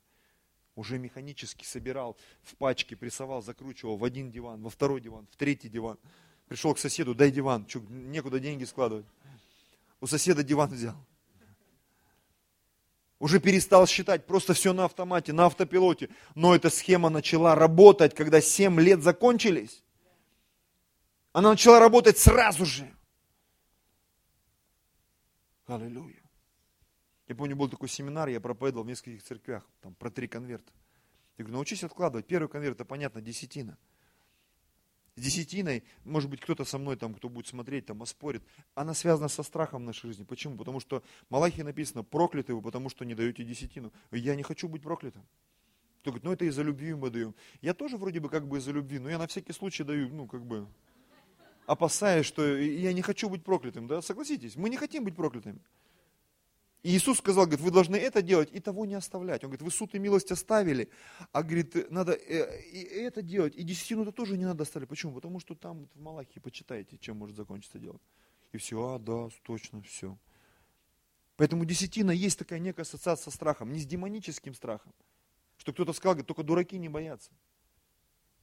[0.75, 5.67] Уже механически собирал в пачке, прессовал, закручивал в один диван, во второй диван, в третий
[5.67, 5.97] диван.
[6.47, 9.05] Пришел к соседу, дай диван, что, некуда деньги складывать.
[9.99, 10.95] У соседа диван взял.
[13.21, 16.09] Уже перестал считать, просто все на автомате, на автопилоте.
[16.33, 19.83] Но эта схема начала работать, когда 7 лет закончились.
[21.31, 22.91] Она начала работать сразу же.
[25.67, 26.23] Аллилуйя.
[27.27, 30.73] Я помню, был такой семинар, я проповедовал в нескольких церквях, там, про три конверта.
[31.37, 32.25] Я говорю, научись откладывать.
[32.25, 33.77] Первый конверт, это понятно, десятина.
[35.17, 38.43] Десятиной, может быть, кто-то со мной, там, кто будет смотреть, там, оспорит.
[38.75, 40.23] Она связана со страхом в нашей жизни.
[40.23, 40.57] Почему?
[40.57, 43.91] Потому что в Малахии написано, прокляты вы, потому что не даете десятину.
[44.11, 45.25] Я не хочу быть проклятым.
[46.01, 47.35] Кто говорит, ну это из-за любви мы даем.
[47.61, 50.27] Я тоже вроде бы как бы из-за любви, но я на всякий случай даю, ну
[50.27, 50.65] как бы,
[51.67, 53.87] опасаясь, что я не хочу быть проклятым.
[53.87, 55.59] Да, согласитесь, мы не хотим быть проклятыми.
[56.83, 59.43] Иисус сказал, говорит, вы должны это делать и того не оставлять.
[59.43, 60.89] Он говорит, вы суд и милость оставили,
[61.31, 64.89] а говорит, надо э, и это делать, и десятину-то тоже не надо оставить.
[64.89, 65.13] Почему?
[65.13, 67.99] Потому что там в Малахии почитайте, чем может закончиться дело.
[68.51, 70.17] И все, а, да, точно, все.
[71.35, 74.93] Поэтому десятина есть такая некая ассоциация со страхом, не с демоническим страхом.
[75.57, 77.31] Что кто-то сказал, говорит, только дураки не боятся.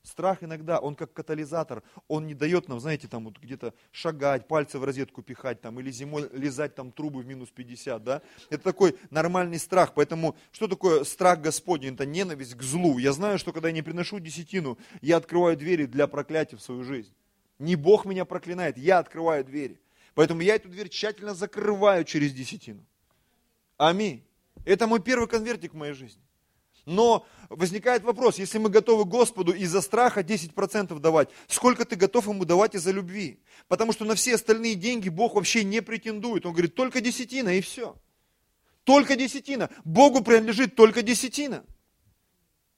[0.02, 4.78] Страх иногда, он как катализатор, он не дает нам, знаете, там вот где-то шагать, пальцы
[4.78, 8.22] в розетку пихать там, или зимой лизать там трубы в минус 50, да.
[8.48, 11.94] Это такой нормальный страх, поэтому что такое страх Господень?
[11.94, 12.98] Это ненависть к злу.
[12.98, 16.84] Я знаю, что когда я не приношу десятину, я открываю двери для проклятия в свою
[16.84, 17.12] жизнь.
[17.58, 19.80] Не Бог меня проклинает, я открываю двери.
[20.14, 22.84] Поэтому я эту дверь тщательно закрываю через десятину.
[23.76, 24.24] Аминь.
[24.64, 26.22] Это мой первый конвертик в моей жизни.
[26.88, 32.46] Но возникает вопрос, если мы готовы Господу из-за страха 10% давать, сколько ты готов ему
[32.46, 33.40] давать из-за любви?
[33.68, 36.46] Потому что на все остальные деньги Бог вообще не претендует.
[36.46, 37.94] Он говорит, только десятина и все.
[38.84, 39.68] Только десятина.
[39.84, 41.62] Богу принадлежит только десятина.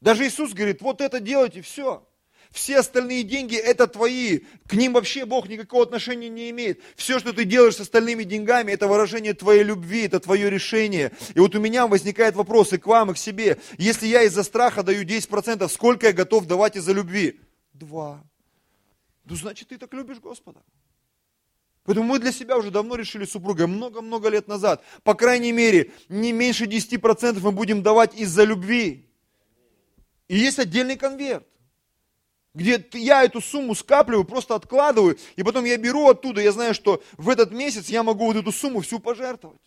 [0.01, 2.05] Даже Иисус говорит, вот это делайте, все.
[2.51, 4.41] Все остальные деньги это твои.
[4.67, 6.81] К ним вообще Бог никакого отношения не имеет.
[6.97, 11.13] Все, что ты делаешь с остальными деньгами, это выражение твоей любви, это твое решение.
[11.35, 13.59] И вот у меня возникает вопрос и к вам, и к себе.
[13.79, 17.39] Если я из-за страха даю 10%, сколько я готов давать из-за любви?
[17.73, 18.25] Два.
[19.27, 20.61] Ну, значит, ты так любишь Господа.
[21.85, 25.93] Поэтому мы для себя уже давно решили с супругой, много-много лет назад, по крайней мере,
[26.09, 29.09] не меньше 10% мы будем давать из-за любви.
[30.29, 31.47] И есть отдельный конверт
[32.55, 37.03] где я эту сумму скапливаю, просто откладываю, и потом я беру оттуда, я знаю, что
[37.17, 39.61] в этот месяц я могу вот эту сумму всю пожертвовать.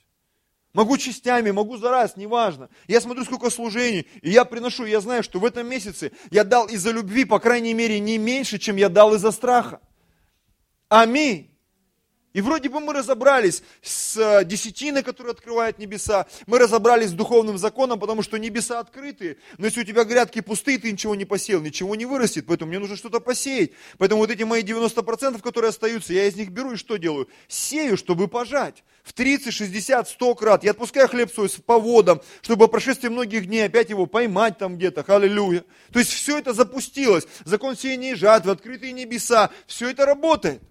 [0.73, 2.67] Могу частями, могу за раз, неважно.
[2.88, 6.65] Я смотрю, сколько служений, и я приношу, я знаю, что в этом месяце я дал
[6.67, 9.79] из-за любви, по крайней мере, не меньше, чем я дал из-за страха.
[10.89, 11.53] Аминь.
[12.34, 17.59] И вроде бы мы разобрались с э, десятиной, которая открывает небеса, мы разобрались с духовным
[17.59, 21.61] законом, потому что небеса открыты, но если у тебя грядки пустые, ты ничего не посеял,
[21.61, 23.71] ничего не вырастет, поэтому мне нужно что-то посеять.
[23.99, 27.29] Поэтому вот эти мои 90%, которые остаются, я из них беру и что делаю?
[27.47, 28.84] Сею, чтобы пожать.
[29.03, 30.63] В 30, 60, 100 крат.
[30.63, 34.77] Я отпускаю хлеб свой по водам, чтобы по прошествии многих дней опять его поймать там
[34.77, 35.03] где-то.
[35.05, 35.65] Аллилуйя.
[35.91, 37.27] То есть все это запустилось.
[37.43, 39.49] Закон сеяния и жатвы, открытые небеса.
[39.67, 40.61] Все это работает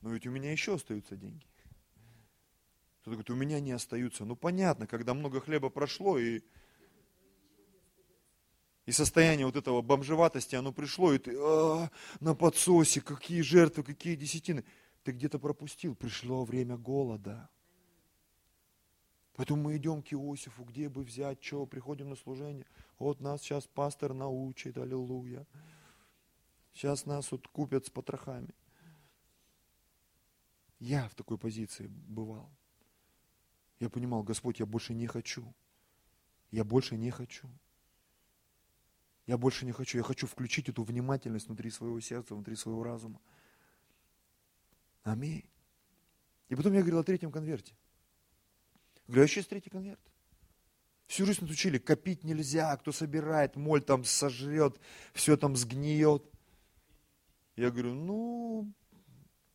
[0.00, 1.46] но ведь у меня еще остаются деньги.
[3.00, 4.24] Кто-то говорит, у меня не остаются.
[4.24, 6.42] Ну понятно, когда много хлеба прошло и,
[8.84, 11.90] и состояние вот этого бомжеватости, оно пришло, и ты а,
[12.20, 14.64] на подсосе, какие жертвы, какие десятины.
[15.02, 17.48] Ты где-то пропустил, пришло время голода.
[19.34, 22.66] Поэтому мы идем к Иосифу, где бы взять, что, приходим на служение.
[22.98, 25.46] Вот нас сейчас пастор научит, аллилуйя.
[26.74, 28.54] Сейчас нас вот купят с потрохами.
[30.80, 32.50] Я в такой позиции бывал.
[33.78, 35.54] Я понимал, Господь, я больше не хочу.
[36.50, 37.48] Я больше не хочу.
[39.26, 39.98] Я больше не хочу.
[39.98, 43.20] Я хочу включить эту внимательность внутри своего сердца, внутри своего разума.
[45.02, 45.48] Аминь.
[46.48, 47.74] И потом я говорил о третьем конверте.
[49.06, 50.00] Говорю, а еще есть третий конверт.
[51.06, 54.78] Всю жизнь нас учили, копить нельзя, кто собирает, моль там сожрет,
[55.12, 56.24] все там сгниет.
[57.56, 58.72] Я говорю, ну,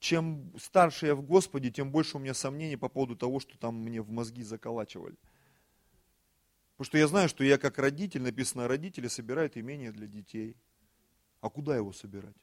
[0.05, 3.73] чем старше я в Господе, тем больше у меня сомнений по поводу того, что там
[3.75, 5.17] мне в мозги заколачивали.
[6.73, 10.57] Потому что я знаю, что я как родитель, написано, родители собирают имение для детей.
[11.41, 12.35] А куда его собирать?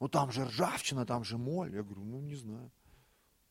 [0.00, 1.72] Ну там же ржавчина, там же моль.
[1.72, 2.72] Я говорю, ну не знаю.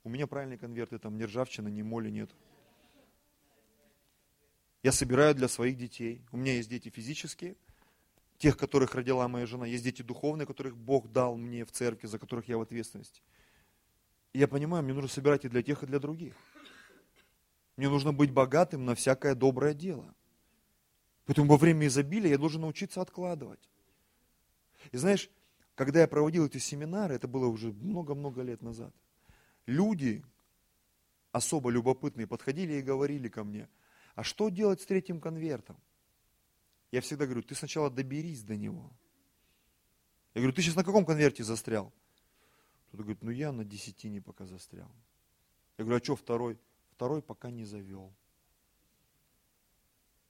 [0.04, 2.32] У меня правильные конверты, там ни ржавчина, ни моли нет.
[4.84, 6.22] Я собираю для своих детей.
[6.34, 7.56] У меня есть дети физические–
[8.40, 12.18] тех, которых родила моя жена, есть дети духовные, которых Бог дал мне в церкви, за
[12.18, 13.22] которых я в ответственности.
[14.34, 16.36] И я понимаю, мне нужно собирать и для тех, и для других.
[17.76, 20.16] Мне нужно быть богатым на всякое доброе дело.
[21.26, 23.70] Поэтому во время изобилия я должен научиться откладывать.
[24.92, 25.30] И знаешь,
[25.76, 28.94] когда я проводил эти семинары, это было уже много-много лет назад,
[29.66, 30.24] люди
[31.32, 33.70] особо любопытные подходили и говорили ко мне,
[34.16, 35.78] а что делать с третьим конвертом?
[36.92, 38.92] Я всегда говорю, ты сначала доберись до него.
[40.34, 41.94] Я говорю, ты сейчас на каком конверте застрял?
[42.88, 44.92] Кто-то говорит, ну я на десятине пока застрял.
[45.78, 46.60] Я говорю, а что второй?
[46.92, 48.14] Второй пока не завел.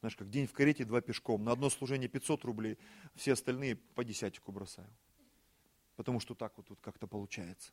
[0.02, 1.44] Знаешь, как день в карете, два пешком.
[1.44, 2.78] На одно служение 500 рублей,
[3.16, 4.90] все остальные по десятику бросаю.
[5.96, 7.72] Потому что так вот, вот как-то получается.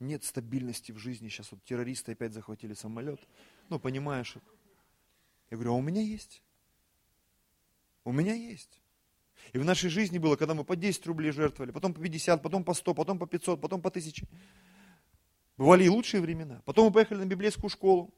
[0.00, 1.28] Нет стабильности в жизни.
[1.28, 3.20] Сейчас вот террористы опять захватили самолет.
[3.68, 4.36] Ну, понимаешь.
[5.50, 6.42] Я говорю, а у меня есть.
[8.06, 8.80] У меня есть.
[9.52, 12.62] И в нашей жизни было, когда мы по 10 рублей жертвовали, потом по 50, потом
[12.62, 14.28] по 100, потом по 500, потом по 1000.
[15.56, 16.62] Бывали и лучшие времена.
[16.64, 18.14] Потом мы поехали на библейскую школу.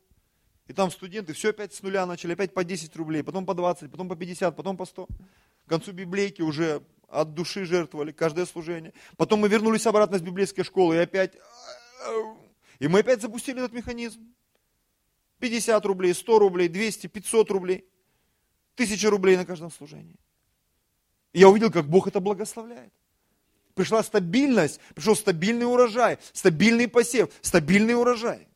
[0.67, 3.91] И там студенты все опять с нуля начали, опять по 10 рублей, потом по 20,
[3.91, 5.07] потом по 50, потом по 100.
[5.07, 8.93] К концу библейки уже от души жертвовали каждое служение.
[9.17, 11.33] Потом мы вернулись обратно с библейской школы и опять...
[12.79, 14.35] И мы опять запустили этот механизм.
[15.39, 17.89] 50 рублей, 100 рублей, 200, 500 рублей.
[18.79, 20.15] Тысяча рублей на каждом служении.
[21.33, 22.93] Я увидел, как Бог это благословляет.
[23.75, 28.47] Пришла стабильность, пришел стабильный урожай, стабильный посев, стабильный урожай.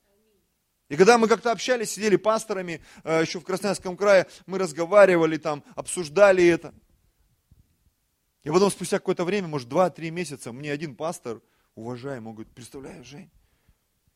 [0.89, 5.65] И когда мы как-то общались, сидели пасторами э, еще в Красноярском крае, мы разговаривали там,
[5.75, 6.73] обсуждали это.
[8.45, 11.43] И потом спустя какое-то время, может, два-три месяца, мне один пастор,
[11.75, 13.31] уважаемый, он говорит, представляешь, Жень,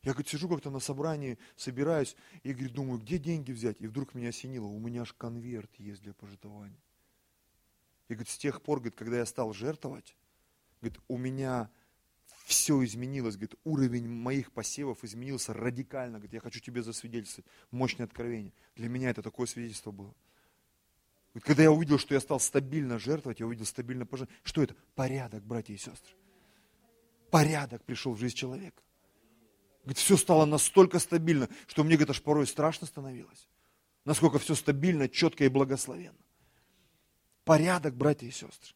[0.06, 3.80] я, говорит, сижу как-то на собрании, собираюсь, и, говорит, думаю, где деньги взять?
[3.80, 6.78] И вдруг меня осенило, у меня аж конверт есть для пожертвования.
[8.06, 10.16] И, говорит, с тех пор, говорит, когда я стал жертвовать,
[10.80, 11.68] говорит, у меня
[12.44, 16.18] все изменилось, говорит, уровень моих посевов изменился радикально.
[16.18, 17.50] Говорит, я хочу тебе засвидетельствовать.
[17.72, 18.52] Мощное откровение.
[18.76, 20.14] Для меня это такое свидетельство было.
[21.30, 24.40] Говорит, когда я увидел, что я стал стабильно жертвовать, я увидел стабильно пожертвовать.
[24.44, 24.76] Что это?
[24.94, 26.14] Порядок, братья и сестры.
[27.32, 28.85] Порядок пришел в жизнь человека.
[29.86, 33.46] Говорит, все стало настолько стабильно, что мне, говорит, аж порой страшно становилось.
[34.04, 36.18] Насколько все стабильно, четко и благословенно.
[37.44, 38.74] Порядок, братья и сестры.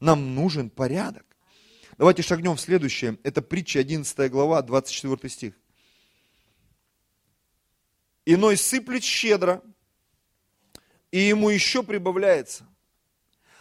[0.00, 1.24] Нам нужен порядок.
[1.96, 3.18] Давайте шагнем в следующее.
[3.22, 5.54] Это притча 11 глава, 24 стих.
[8.26, 9.62] Иной сыплет щедро,
[11.12, 12.66] и ему еще прибавляется.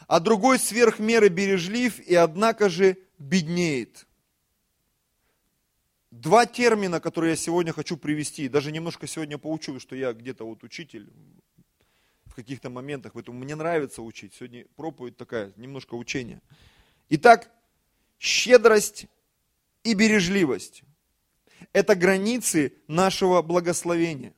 [0.08, 4.08] А другой сверх меры бережлив, и однако же беднеет.
[6.22, 10.64] Два термина, которые я сегодня хочу привести, даже немножко сегодня поучу, что я где-то вот
[10.64, 11.12] учитель
[12.26, 14.34] в каких-то моментах, поэтому мне нравится учить.
[14.34, 16.42] Сегодня проповедь такая, немножко учения.
[17.10, 17.52] Итак,
[18.18, 19.06] щедрость
[19.84, 20.82] и бережливость.
[21.72, 24.34] Это границы нашего благословения.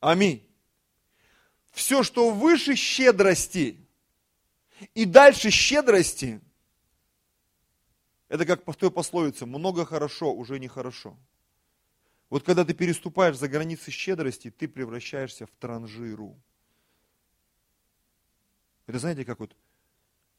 [0.00, 0.46] Аминь.
[1.70, 3.78] Все, что выше щедрости
[4.94, 6.42] и дальше щедрости,
[8.32, 11.18] это как по той пословице, много хорошо, уже нехорошо.
[12.30, 16.34] Вот когда ты переступаешь за границы щедрости, ты превращаешься в транжиру.
[18.86, 19.54] Это знаете, как вот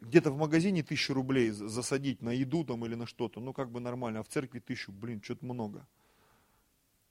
[0.01, 3.79] где-то в магазине тысячу рублей засадить на еду там или на что-то, ну как бы
[3.79, 5.87] нормально, а в церкви тысячу, блин, что-то много.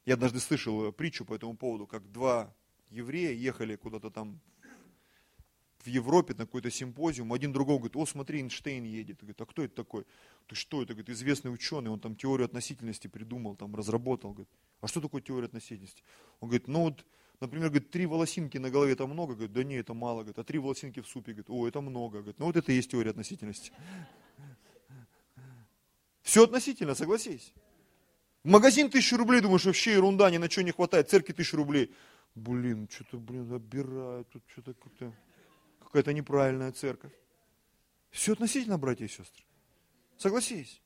[0.04, 2.52] Я однажды слышал э, притчу по этому поводу, как два
[2.90, 4.40] еврея ехали куда-то там
[5.82, 9.18] в Европе на какой-то симпозиум, один другого говорит, о, смотри, Эйнштейн едет.
[9.18, 10.06] Говорит, а кто это такой?
[10.46, 10.94] Ты что это?
[10.94, 14.32] Говорит, известный ученый, он там теорию относительности придумал, там разработал.
[14.32, 14.48] Говорит,
[14.80, 16.02] а что такое теория относительности?
[16.40, 17.04] Он говорит, ну вот
[17.40, 19.34] Например, говорит, три волосинки на голове это много?
[19.34, 20.18] Говорит, да не, это мало.
[20.18, 21.32] Говорит, а три волосинки в супе?
[21.32, 22.18] Говорит, о, это много.
[22.18, 23.72] Говорит, ну вот это и есть теория относительности.
[26.22, 27.52] Все относительно, согласись.
[28.44, 31.92] В магазин тысячу рублей, думаешь, вообще ерунда, ни на что не хватает, церкви тысячу рублей.
[32.36, 35.12] Блин, что-то, блин, обирают, тут что-то какая-то,
[35.92, 37.12] какая-то неправильная церковь.
[38.10, 39.44] Все относительно, братья и сестры.
[40.16, 40.80] Согласись.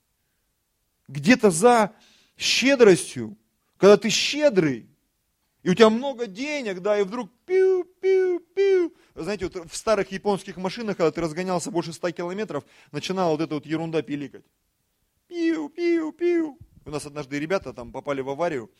[1.07, 1.95] Где-то за
[2.37, 3.39] щедростью,
[3.77, 4.91] когда ты щедрый,
[5.63, 8.93] и у тебя много денег, да, и вдруг пиу-пиу-пиу.
[9.15, 13.55] Знаете, вот в старых японских машинах, когда ты разгонялся больше 100 километров, начинала вот эта
[13.55, 14.45] вот ерунда пиликать.
[15.29, 16.59] Пиу-пиу-пиу.
[16.85, 18.73] У нас однажды ребята там попали в аварию,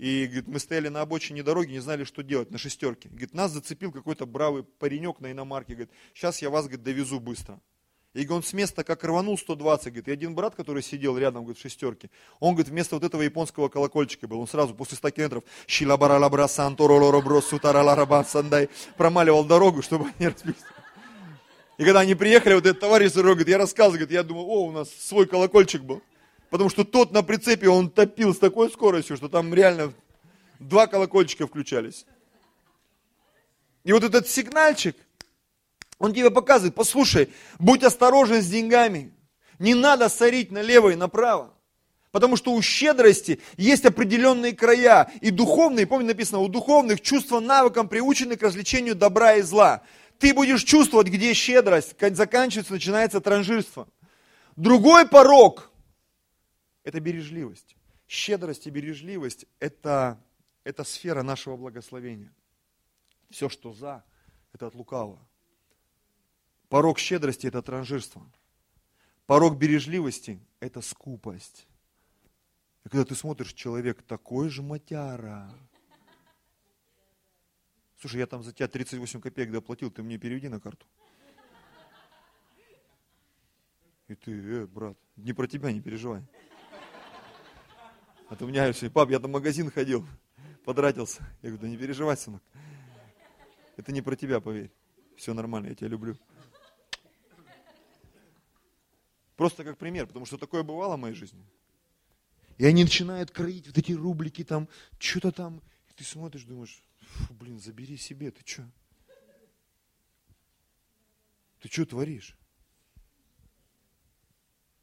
[0.00, 3.10] и говорит, мы стояли на обочине дороги, не знали, что делать, на шестерке.
[3.10, 5.74] Говорит, нас зацепил какой-то бравый паренек на иномарке.
[5.74, 7.60] Говорит, сейчас я вас говорит, довезу быстро.
[8.14, 11.58] И он с места как рванул 120, говорит, и один брат, который сидел рядом, говорит,
[11.58, 15.44] в шестерке, он, говорит, вместо вот этого японского колокольчика был, он сразу после 100 километров
[15.68, 20.56] щилабаралабра санторолоробро сутаралараба сандай промаливал дорогу, чтобы они разбились.
[21.76, 24.72] И когда они приехали, вот этот товарищ говорит, я рассказывал, говорит, я думал, о, у
[24.72, 26.02] нас свой колокольчик был.
[26.50, 29.92] Потому что тот на прицепе, он топил с такой скоростью, что там реально
[30.58, 32.04] два колокольчика включались.
[33.84, 34.96] И вот этот сигнальчик,
[35.98, 39.12] Он тебе показывает, послушай, будь осторожен с деньгами.
[39.58, 41.52] Не надо сорить налево и направо.
[42.10, 45.12] Потому что у щедрости есть определенные края.
[45.20, 49.82] И духовные, помните написано, у духовных чувства навыкам приучены к развлечению добра и зла.
[50.18, 53.86] Ты будешь чувствовать, где щедрость, заканчивается, начинается транжирство.
[54.56, 55.69] Другой порог–
[56.90, 57.76] это бережливость.
[58.08, 60.20] Щедрость и бережливость– это,
[60.64, 62.32] это сфера нашего благословения.
[63.30, 64.04] Все, что за,
[64.52, 65.24] это от лукавого.
[66.68, 68.28] Порог щедрости– это транжирство.
[69.26, 71.68] Порог бережливости– это скупость.
[72.84, 75.48] И когда ты смотришь, человек такой же матяра.
[77.98, 80.86] Слушай, я там за тебя 38 копеек доплатил, ты мне переведи на карту.
[84.08, 86.24] И ты, э, брат, не про тебя, не переживай.
[88.30, 90.06] А то у меня все, пап, я там в магазин ходил,
[90.64, 91.20] потратился.
[91.42, 92.40] Я говорю, да не переживай, сынок.
[93.76, 94.70] Это не про тебя, поверь.
[95.16, 96.16] Все нормально, я тебя люблю.
[99.34, 101.44] Просто как пример, потому что такое бывало в моей жизни.
[102.56, 104.68] И они начинают кроить вот эти рублики там,
[105.00, 105.60] что-то там.
[105.88, 106.84] И ты смотришь, думаешь,
[107.30, 108.70] блин, забери себе, ты что?
[111.58, 112.36] Ты что творишь?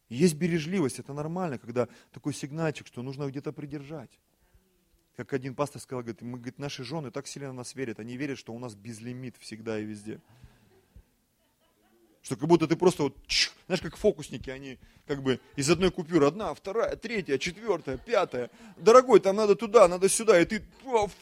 [0.09, 4.11] Есть бережливость, это нормально, когда такой сигнальчик, что нужно где-то придержать.
[5.17, 8.37] Как один пастор сказал, говорит, мы, говорит, наши жены так сильно нас верят, они верят,
[8.37, 10.21] что у нас безлимит всегда и везде.
[12.21, 13.17] Что как будто ты просто вот,
[13.65, 14.77] знаешь, как фокусники, они
[15.07, 18.49] как бы из одной купюры, одна, вторая, третья, четвертая, пятая.
[18.77, 20.61] Дорогой, там надо туда, надо сюда, и ты,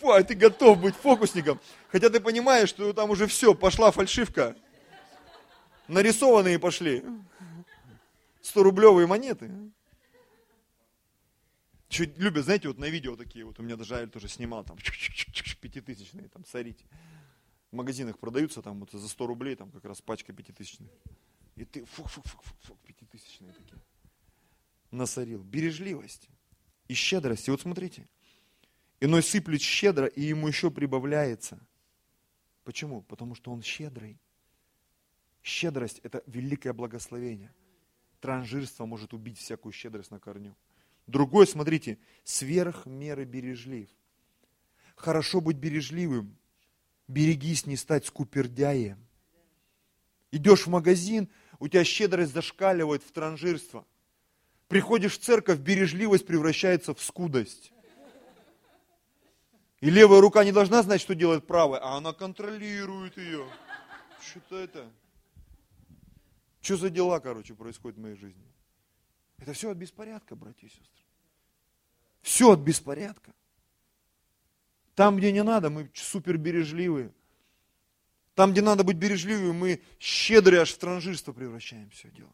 [0.01, 1.59] фа, и ты готов быть фокусником.
[1.89, 4.55] Хотя ты понимаешь, что там уже все, пошла фальшивка.
[5.87, 7.03] Нарисованные пошли.
[8.45, 9.51] 100-рублевые монеты.
[11.87, 14.77] Чуть любят, знаете, вот на видео такие, вот у меня даже Аль тоже снимал, там,
[15.61, 16.83] пятитысячные, там, сорить
[17.75, 20.89] в магазинах продаются там вот за 100 рублей, там как раз пачка пятитысячных.
[21.57, 23.81] И ты фук, фук, фук, фук, фук пятитысячные такие.
[24.91, 25.43] Насорил.
[25.43, 26.29] Бережливость
[26.87, 27.49] и щедрость.
[27.49, 28.07] И вот смотрите.
[29.01, 31.59] Иной сыплет щедро, и ему еще прибавляется.
[32.63, 33.01] Почему?
[33.01, 34.21] Потому что он щедрый.
[35.43, 37.53] Щедрость– это великое благословение.
[38.25, 40.55] Транжирство может убить всякую щедрость на корню.
[41.05, 43.87] Другой, смотрите, сверх меры бережлив.
[44.95, 46.35] Хорошо быть бережливым,
[47.07, 48.97] берегись не стать скупердяем.
[50.31, 53.85] Идешь в магазин, у тебя щедрость зашкаливает в транжирство.
[54.69, 57.71] Приходишь в церковь, бережливость превращается в скудость.
[59.81, 63.45] И левая рука не должна знать, что делает правая, а она контролирует ее.
[64.19, 64.91] Что-то это.
[66.65, 68.51] Что за дела, короче, происходит в моей жизни?
[69.37, 71.05] Это все от беспорядка, братья и сестры.
[72.23, 73.35] Все от беспорядка.
[74.95, 77.13] Там, где не надо, мы супер бережливые.
[78.33, 82.33] Там, где надо быть бережливыми, мы щедрые аж в транжирство превращаем все дело.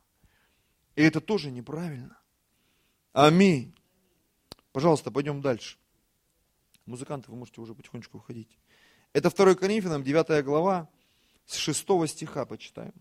[0.95, 2.17] И это тоже неправильно.
[3.11, 3.75] Аминь.
[4.71, 5.77] Пожалуйста, пойдем дальше.
[6.85, 8.57] Музыканты, вы можете уже потихонечку уходить.
[9.11, 10.87] Это 2 Коринфянам, 9 глава,
[11.45, 12.93] с 6 стиха почитаем.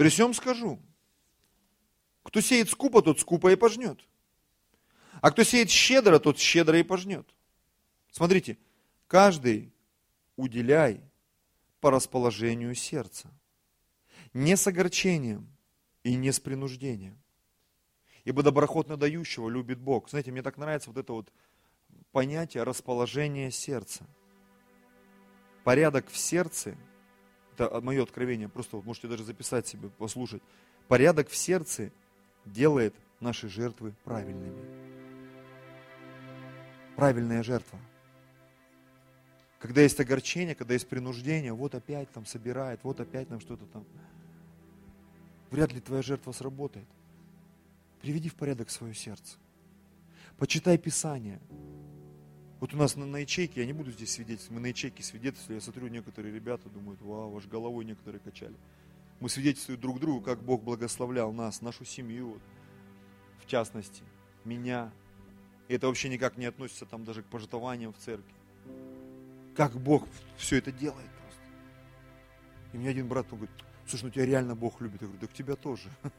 [0.00, 0.80] При всем скажу,
[2.22, 4.00] кто сеет скупо, тот скупо и пожнет.
[5.20, 7.28] А кто сеет щедро, тот щедро и пожнет.
[8.10, 8.56] Смотрите,
[9.06, 9.74] каждый
[10.36, 11.02] уделяй
[11.80, 13.30] по расположению сердца.
[14.32, 15.54] Не с огорчением
[16.02, 17.20] и не с принуждением.
[18.24, 20.08] Ибо доброхотно дающего любит Бог.
[20.08, 21.30] Знаете, мне так нравится вот это вот
[22.10, 24.06] понятие расположения сердца.
[25.62, 26.74] Порядок в сердце,
[27.60, 30.42] это мое откровение, просто вот можете даже записать себе, послушать.
[30.88, 31.92] Порядок в сердце
[32.44, 34.64] делает наши жертвы правильными.
[36.96, 37.78] Правильная жертва–
[39.60, 43.84] когда есть огорчение, когда есть принуждение, вот опять там собирает, вот опять нам что-то там.
[45.50, 46.88] Вряд ли твоя жертва сработает.
[48.00, 49.36] Приведи в порядок свое сердце.
[50.38, 51.40] Почитай Писание.
[52.60, 55.58] Вот у нас на, на ячейке, я не буду здесь свидетельствовать, мы на ячейке свидетельствуем,
[55.58, 58.54] я смотрю, некоторые ребята думают, вау, ваш головой некоторые качали.
[59.18, 62.42] Мы свидетельствуем друг другу, как Бог благословлял нас, нашу семью, вот,
[63.42, 64.02] в частности,
[64.44, 64.92] меня.
[65.68, 68.34] И это вообще никак не относится там даже к пожертвованиям в церкви
[69.60, 70.06] как Бог
[70.38, 71.42] все это делает просто.
[72.72, 73.54] И мне один брат он говорит,
[73.86, 75.02] слушай, ну тебя реально Бог любит.
[75.02, 75.90] Я говорю, да к тебя тоже.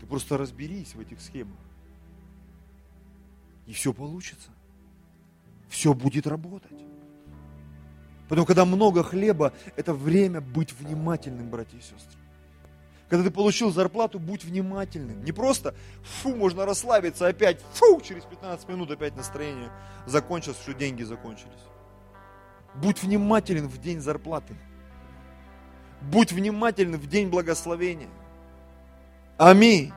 [0.00, 1.58] Ты просто разберись в этих схемах.
[3.68, 4.50] И все получится.
[5.68, 6.72] Все будет работать.
[8.28, 12.18] Потому когда много хлеба, это время быть внимательным, братья и сестры.
[13.10, 15.22] Когда ты получил зарплату, будь внимательным.
[15.22, 19.70] Не просто, фу, можно расслабиться опять, фу, через 15 минут опять настроение
[20.06, 21.52] закончилось, что деньги закончились.
[22.74, 24.54] Будь внимателен в день зарплаты.
[26.00, 28.10] Будь внимателен в день благословения.
[29.36, 29.92] Аминь.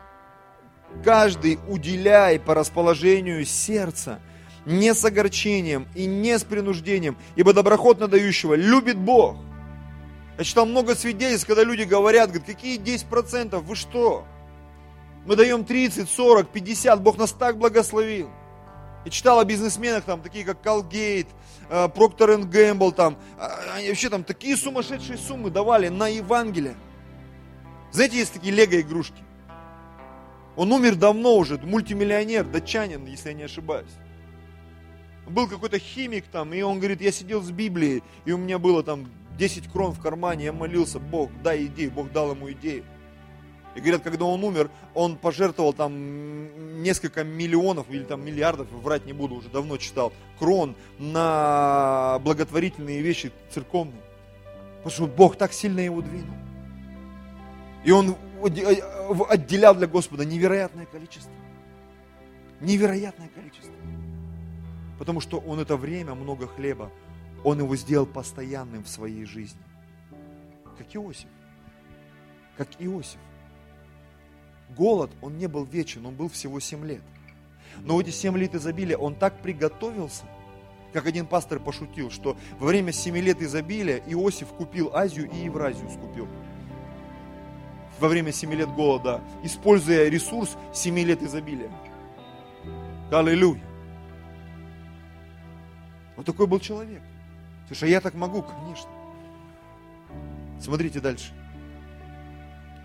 [1.03, 4.19] Каждый уделяй по расположению сердца,
[4.65, 9.37] не с огорчением и не с принуждением, ибо доброхотно дающего любит Бог.
[10.37, 14.25] Я читал много свидетельств, когда люди говорят, говорят, какие 10%, вы что?
[15.25, 18.29] Мы даем 30, 40, 50, Бог нас так благословил.
[19.05, 21.27] Я читал о бизнесменах, там, такие как Колгейт,
[21.95, 26.75] Проктор Гэмбл, там, а, они вообще там такие сумасшедшие суммы давали на Евангелие.
[27.91, 29.23] Знаете, есть такие лего-игрушки.
[30.55, 33.91] Он умер давно уже, мультимиллионер, датчанин, если я не ошибаюсь.
[35.27, 38.83] Был какой-то химик там, и он говорит, я сидел с Библией, и у меня было
[38.83, 42.83] там 10 крон в кармане, я молился, Бог, дай идею, Бог дал ему идею.
[43.75, 49.13] И говорят, когда он умер, он пожертвовал там несколько миллионов или там миллиардов, врать не
[49.13, 54.01] буду, уже давно читал, крон на благотворительные вещи церковные.
[54.83, 56.35] Потому что Бог так сильно его двинул.
[57.85, 61.31] И он отделял для Господа невероятное количество.
[62.59, 63.73] Невероятное количество.
[64.99, 66.91] Потому что он это время, много хлеба,
[67.43, 69.61] он его сделал постоянным в своей жизни.
[70.77, 71.29] Как Иосиф.
[72.57, 73.19] Как Иосиф.
[74.77, 77.01] Голод, он не был вечен, он был всего 7 лет.
[77.81, 80.25] Но эти 7 лет изобилия он так приготовился,
[80.93, 85.89] как один пастор пошутил, что во время 7 лет изобилия Иосиф купил Азию и Евразию
[85.89, 86.27] скупил
[88.01, 91.71] во время 7 лет голода, используя ресурс 7 лет изобилия.
[93.11, 93.61] Аллилуйя.
[96.17, 97.01] Вот такой был человек.
[97.67, 98.41] Слушай, а я так могу?
[98.41, 98.89] Конечно.
[100.59, 101.31] Смотрите дальше.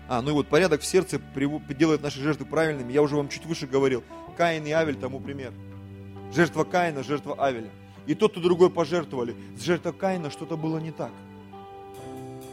[0.07, 1.19] А, ну и вот порядок в сердце
[1.69, 2.93] делает наши жертвы правильными.
[2.93, 4.03] Я уже вам чуть выше говорил.
[4.37, 5.51] Каин и Авель тому пример.
[6.33, 7.69] Жертва Каина, жертва Авеля.
[8.05, 9.35] И тот, и другой пожертвовали.
[9.57, 11.11] С жертвой Каина что-то было не так.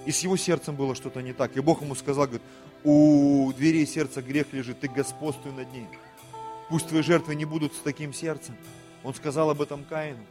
[0.06, 1.56] И с его сердцем было что-то не так.
[1.56, 2.42] И Бог ему сказал, говорит,
[2.82, 5.86] у дверей сердца грех лежит, ты господствуй над ней.
[6.68, 8.56] Пусть твои жертвы не будут с таким сердцем.
[9.02, 10.24] Он сказал об этом Каину.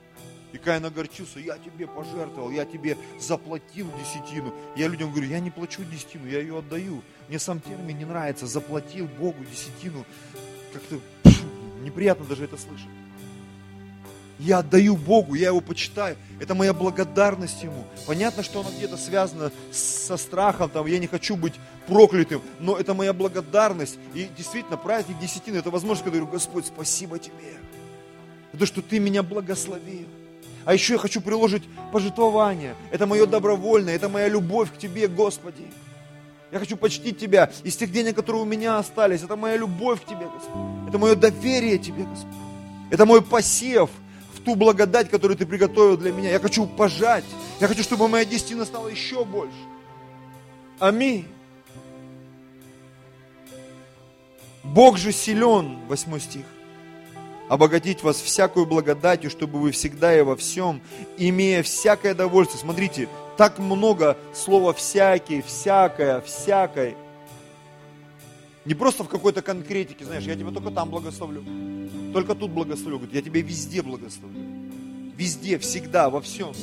[0.51, 4.53] И Каин огорчился, я тебе пожертвовал, я тебе заплатил десятину.
[4.75, 7.01] Я людям говорю, я не плачу десятину, я ее отдаю.
[7.27, 10.05] Мне сам термин не нравится, заплатил Богу десятину.
[10.71, 10.99] Как-то
[11.81, 12.89] неприятно даже это слышать.
[14.39, 16.17] Я отдаю Богу, я Его почитаю.
[16.39, 17.85] Это моя благодарность Ему.
[18.07, 21.53] Понятно, что она где-то связана со страхом, там, я не хочу быть
[21.87, 23.97] проклятым, но это моя благодарность.
[24.13, 27.57] И действительно, праздник десятины, это возможность, когда я говорю, Господь, спасибо Тебе.
[28.51, 30.07] За то, что Ты меня благословил.
[30.65, 32.75] А еще я хочу приложить пожертвование.
[32.91, 35.67] Это мое добровольное, это моя любовь к Тебе, Господи.
[36.51, 39.21] Я хочу почтить Тебя из тех денег, которые у меня остались.
[39.21, 40.89] Это моя любовь к Тебе, Господи.
[40.89, 42.35] Это мое доверие Тебе, Господи.
[42.89, 43.91] Это мой посев–
[44.43, 46.29] ту благодать, которую Ты приготовил для меня.
[46.29, 47.25] Я хочу пожать.
[47.59, 49.55] Я хочу, чтобы моя десятина стала еще больше.
[50.79, 51.27] Аминь.
[54.63, 56.45] Бог же силен, 8 стих,
[57.49, 60.81] обогатить вас всякую благодатью, чтобы вы всегда и во всем,
[61.17, 62.57] имея всякое довольство.
[62.57, 66.95] Смотрите, так много слова всякий, всякое, всякой.
[68.65, 71.43] Не просто в какой-то конкретике, знаешь, я тебя только там благословлю.
[72.13, 72.97] Только тут благословлю.
[72.99, 74.39] Говорит, я тебя везде благословлю.
[75.17, 76.53] Везде, всегда, во всем.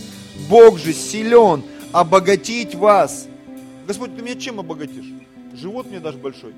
[0.48, 3.28] Бог же силен обогатить вас.
[3.86, 5.06] Господь, ты меня чем обогатишь?
[5.52, 6.54] Живот мне дашь большой?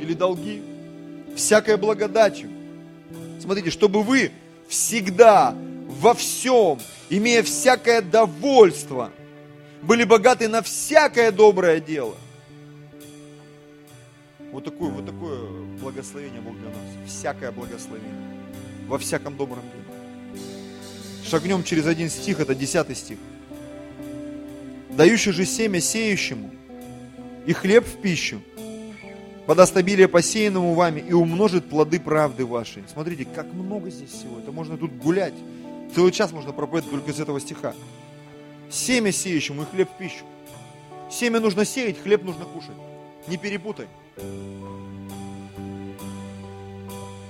[0.00, 0.62] Или долги?
[1.36, 2.48] Всякой благодатью.
[3.40, 4.30] Смотрите, чтобы вы
[4.68, 5.54] всегда,
[6.00, 6.78] во всем,
[7.10, 9.10] имея всякое довольство,
[9.82, 12.14] были богаты на всякое доброе дело.
[14.54, 15.50] Вот такое, вот такое
[15.80, 16.78] благословение Бог для нас.
[17.08, 18.14] Всякое благословение.
[18.86, 20.40] Во всяком добром деле.
[21.28, 23.18] Шагнем через один стих, это десятый стих.
[24.90, 26.52] Дающий же семя сеющему
[27.46, 28.42] и хлеб в пищу,
[29.46, 32.84] подаст обилие посеянному вами и умножит плоды правды вашей.
[32.86, 34.38] Смотрите, как много здесь всего.
[34.38, 35.34] Это можно тут гулять.
[35.96, 37.74] Целый час можно проповедовать только из этого стиха.
[38.70, 40.24] Семя сеющему и хлеб в пищу.
[41.10, 42.76] Семя нужно сеять, хлеб нужно кушать.
[43.26, 43.88] Не перепутай.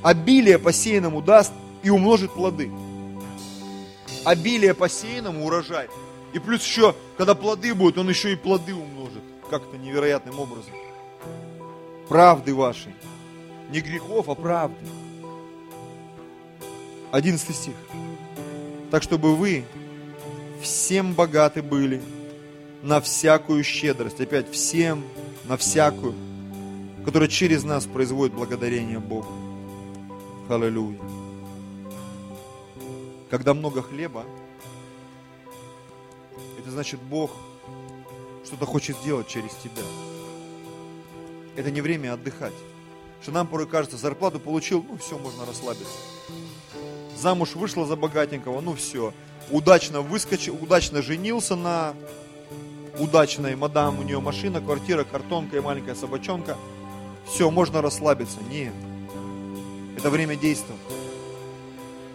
[0.03, 2.70] Обилие посеянному даст и умножит плоды.
[4.24, 5.89] Обилие посеянному урожай.
[6.32, 9.22] И плюс еще, когда плоды будут, он еще и плоды умножит.
[9.51, 10.72] Как-то невероятным образом.
[12.09, 12.95] Правды вашей.
[13.70, 14.76] Не грехов, а правды.
[17.11, 17.74] Одиннадцатый стих.
[18.91, 19.64] Так, чтобы вы
[20.61, 22.03] всем богаты были
[22.82, 24.20] на всякую щедрость.
[24.20, 25.05] Опять всем
[25.45, 26.14] на всякую
[27.05, 29.28] которая через нас производит благодарение Богу.
[30.48, 30.98] Аллилуйя.
[33.30, 34.24] Когда много хлеба,
[36.59, 37.30] это значит Бог
[38.44, 39.82] что-то хочет сделать через тебя.
[41.57, 42.52] Это не время отдыхать.
[43.22, 45.96] Что нам порой кажется, зарплату получил, ну все, можно расслабиться.
[47.16, 49.12] Замуж вышла за богатенького, ну все.
[49.50, 51.94] Удачно выскочил, удачно женился на
[52.98, 56.57] удачной мадам, у нее машина, квартира, картонка и маленькая собачонка.
[57.27, 58.39] Все, можно расслабиться.
[58.51, 58.72] Нет.
[59.97, 60.81] Это время действовать.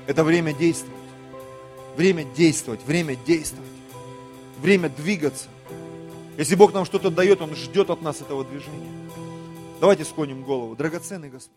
[0.08, 0.96] Это время действовать.
[1.96, 3.70] Время действовать, время действовать.
[4.62, 5.50] Время двигаться.
[6.38, 8.90] Если Бог нам что-то дает, Он ждет от нас этого движения.
[9.82, 10.76] Давайте склоним голову.
[10.76, 11.56] Драгоценный Господь.